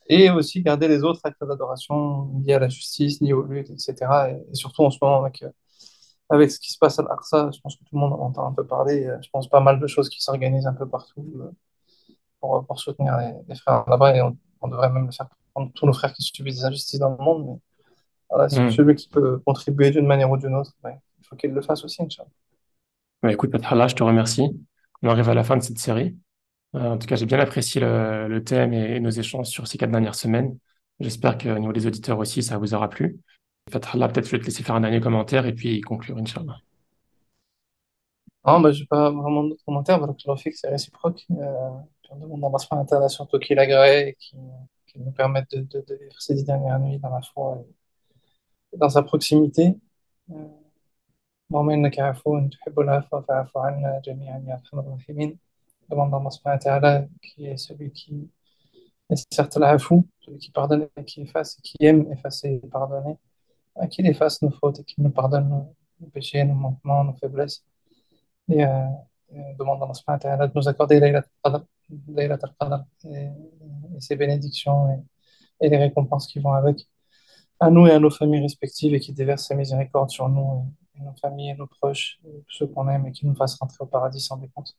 et 0.09 0.29
aussi 0.31 0.61
garder 0.63 0.87
les 0.87 1.03
autres 1.03 1.21
actes 1.25 1.43
d'adoration 1.45 2.31
liés 2.45 2.53
à 2.55 2.59
la 2.59 2.69
justice, 2.69 3.21
liés 3.21 3.33
aux 3.33 3.43
luttes, 3.43 3.69
etc. 3.71 4.31
Et, 4.31 4.51
et 4.51 4.55
surtout 4.55 4.83
en 4.83 4.91
ce 4.91 4.97
moment, 5.01 5.21
avec, 5.23 5.43
euh, 5.43 5.49
avec 6.29 6.51
ce 6.51 6.59
qui 6.59 6.71
se 6.71 6.77
passe 6.79 6.99
à 6.99 7.03
l'Aqsa, 7.03 7.51
je 7.53 7.59
pense 7.61 7.75
que 7.77 7.83
tout 7.85 7.95
le 7.95 7.99
monde 8.01 8.13
en 8.13 8.19
entend 8.27 8.47
un 8.47 8.53
peu 8.53 8.65
parler. 8.65 9.05
euh, 9.07 9.17
Je 9.21 9.29
pense 9.31 9.49
pas 9.49 9.61
mal 9.61 9.79
de 9.79 9.87
choses 9.87 10.09
qui 10.09 10.21
s'organisent 10.21 10.67
un 10.67 10.73
peu 10.73 10.87
partout 10.87 11.25
euh, 11.41 11.51
pour, 12.39 12.65
pour 12.65 12.79
soutenir 12.79 13.17
les, 13.17 13.33
les 13.47 13.55
frères 13.55 13.85
là-bas, 13.89 14.15
et 14.15 14.21
on, 14.21 14.37
on 14.61 14.67
devrait 14.67 14.89
même 14.89 15.05
le 15.07 15.11
faire 15.11 15.27
pour 15.53 15.71
tous 15.73 15.85
nos 15.85 15.93
frères 15.93 16.13
qui 16.13 16.23
subissent 16.23 16.57
des 16.59 16.65
injustices 16.65 16.99
dans 16.99 17.11
le 17.11 17.17
monde. 17.23 17.45
Mais 17.47 17.59
voilà, 18.29 18.49
Hmm. 18.51 18.69
celui 18.69 18.95
qui 18.95 19.09
peut 19.09 19.39
contribuer 19.45 19.91
d'une 19.91 20.07
manière 20.07 20.31
ou 20.31 20.37
d'une 20.37 20.55
autre, 20.55 20.73
ouais, 20.85 20.97
il 21.19 21.25
faut 21.27 21.35
qu'il 21.35 21.51
le 21.51 21.61
fasse 21.61 21.83
aussi, 21.85 22.03
Inch'Allah. 22.03 22.29
Bah, 23.21 23.31
écoute, 23.31 23.51
Fathallah, 23.51 23.87
je 23.87 23.95
te 23.95 24.03
remercie. 24.03 24.49
On 25.03 25.09
arrive 25.09 25.29
à 25.29 25.33
la 25.35 25.43
fin 25.43 25.55
de 25.57 25.61
cette 25.61 25.77
série. 25.79 26.17
Euh, 26.74 26.90
en 26.90 26.98
tout 26.98 27.06
cas, 27.06 27.16
j'ai 27.16 27.26
bien 27.26 27.38
apprécié 27.38 27.80
le, 27.80 28.28
le 28.28 28.44
thème 28.44 28.72
et, 28.72 28.96
et 28.96 29.00
nos 29.00 29.10
échanges 29.10 29.48
sur 29.48 29.66
ces 29.66 29.78
quatre 29.78 29.90
dernières 29.90 30.14
semaines. 30.14 30.58
J'espère 31.00 31.36
qu'au 31.38 31.58
niveau 31.58 31.72
des 31.72 31.86
auditeurs 31.86 32.18
aussi, 32.18 32.42
ça 32.42 32.58
vous 32.58 32.74
aura 32.74 32.88
plu. 32.88 33.20
Fathallah, 33.70 34.08
peut-être 34.08 34.26
je 34.26 34.32
vais 34.32 34.40
te 34.40 34.44
laisser 34.44 34.62
faire 34.62 34.74
un 34.74 34.80
dernier 34.80 35.00
commentaire 35.00 35.46
et 35.46 35.54
puis 35.54 35.80
conclure, 35.80 36.16
Inch'Allah. 36.18 36.58
Non, 38.46 38.60
bah, 38.60 38.72
j'ai 38.72 38.86
pas 38.86 39.10
vraiment 39.10 39.44
d'autres 39.44 39.64
commentaires. 39.64 39.98
Voilà, 39.98 40.14
je 40.18 40.50
que 40.50 40.56
c'est 40.56 40.68
réciproque. 40.68 41.24
Euh, 41.30 41.70
puis 42.02 42.10
on 42.12 42.18
demande 42.18 42.44
à 42.44 42.48
Allah 42.48 42.58
subhanahu 42.58 43.10
surtout 43.10 43.38
qu'il 43.38 43.58
agrée 43.58 44.08
et 44.08 44.14
qu'il 44.14 44.40
qu'il 44.92 45.02
nous 45.02 45.12
permette 45.12 45.50
de, 45.52 45.60
de, 45.60 45.84
de 45.88 45.94
vivre 45.94 46.20
ces 46.20 46.34
dix 46.34 46.44
dernières 46.44 46.78
nuits 46.78 46.98
dans 46.98 47.08
la 47.08 47.22
foi 47.22 47.64
et 48.72 48.76
dans 48.76 48.88
sa 48.88 49.02
proximité. 49.02 49.76
Euh, 50.30 50.48
اللهم 51.50 51.70
إنك 51.70 51.98
عفو 51.98 52.48
تحب 52.48 52.80
العفو 52.80 53.20
فاعف 53.20 53.56
عنا 53.56 54.00
جميعا 54.04 54.44
يا 54.46 54.54
أرحم 54.54 54.78
الراحمين. 54.78 55.38
Demande 55.89 56.13
Allah 56.13 56.31
subhanahu 56.31 56.57
wa 56.57 56.63
ta'ala 56.63 57.05
qui 57.21 57.45
est 57.45 57.57
celui 57.57 57.91
qui 57.91 58.29
est 59.09 59.33
certes 59.33 59.57
l'afou, 59.57 60.07
celui 60.19 60.37
qui 60.37 60.51
pardonne 60.51 60.87
et 60.97 61.05
qui 61.05 61.21
efface, 61.21 61.57
et 61.57 61.61
qui 61.61 61.77
aime 61.81 62.11
effacer 62.11 62.59
et 62.63 62.67
pardonner, 62.67 63.17
à 63.75 63.87
qu'il 63.87 64.05
efface 64.07 64.41
nos 64.41 64.51
fautes 64.51 64.79
et 64.79 64.83
qu'il 64.83 65.03
nous 65.03 65.11
pardonne 65.11 65.47
nos, 65.49 66.07
péchés, 66.09 66.43
nos 66.43 66.55
manquements, 66.55 67.03
nos 67.03 67.13
faiblesses. 67.13 67.63
Et, 68.49 68.65
euh, 68.65 68.85
et 69.33 69.55
demande 69.57 69.81
Allah 69.83 69.93
subhanahu 69.93 70.39
wa 70.39 70.47
de 70.47 70.53
nous 70.55 70.67
accorder 70.67 70.99
Laylat 70.99 71.23
al-Qadr, 71.43 72.85
et, 73.05 73.29
et 73.95 74.01
ses 74.01 74.15
bénédictions 74.15 74.89
et, 74.89 74.99
et 75.65 75.69
les 75.69 75.77
récompenses 75.77 76.27
qui 76.27 76.39
vont 76.39 76.53
avec, 76.53 76.87
à 77.59 77.69
nous 77.69 77.87
et 77.87 77.91
à 77.91 77.99
nos 77.99 78.09
familles 78.09 78.41
respectives, 78.41 78.93
et 78.93 78.99
qui 78.99 79.13
déverse 79.13 79.45
sa 79.47 79.55
miséricorde 79.55 80.09
sur 80.09 80.29
nous 80.29 80.71
et, 80.95 81.01
nos 81.01 81.13
familles 81.13 81.51
et 81.51 81.55
nos 81.55 81.67
proches, 81.67 82.19
ceux 82.49 82.67
qu'on 82.67 82.87
aime, 82.89 83.07
et 83.07 83.11
qui 83.11 83.25
nous 83.25 83.35
fasse 83.35 83.55
rentrer 83.55 83.77
au 83.81 83.85
paradis 83.87 84.19
sans 84.19 84.37
décompte. 84.37 84.75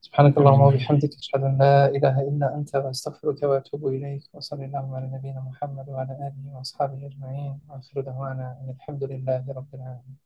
سبحانك 0.00 0.38
اللهم. 0.38 0.60
وبحمدك 0.60 1.12
أشهد 1.18 1.42
أن 1.44 1.58
لا 1.58 1.86
إله 1.86 2.20
إلا 2.28 2.54
أنت 2.56 2.76
وأستغفرك 2.76 3.42
وأتوب 3.42 3.86
إليك 3.86 4.22
وصلى 4.34 4.64
اللهم 4.64 4.94
على 4.94 5.06
نبينا 5.06 5.40
محمد 5.40 5.88
وعلى 5.88 6.12
آله 6.12 6.56
وأصحابه 6.56 7.06
أجمعين 7.06 7.58
وآخر 7.68 8.00
دعوانا 8.00 8.46
أن 8.60 8.68
الحمد 8.76 9.04
لله 9.04 9.44
رب 9.48 9.70
العالمين 9.74 10.16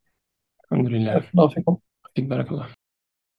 Alhamdulillah. 0.73 1.15
بارك 1.15 1.31
الله 1.35 1.49
فيكم 1.49 1.77
Fik 2.15 2.25
barakallah. 2.31 2.69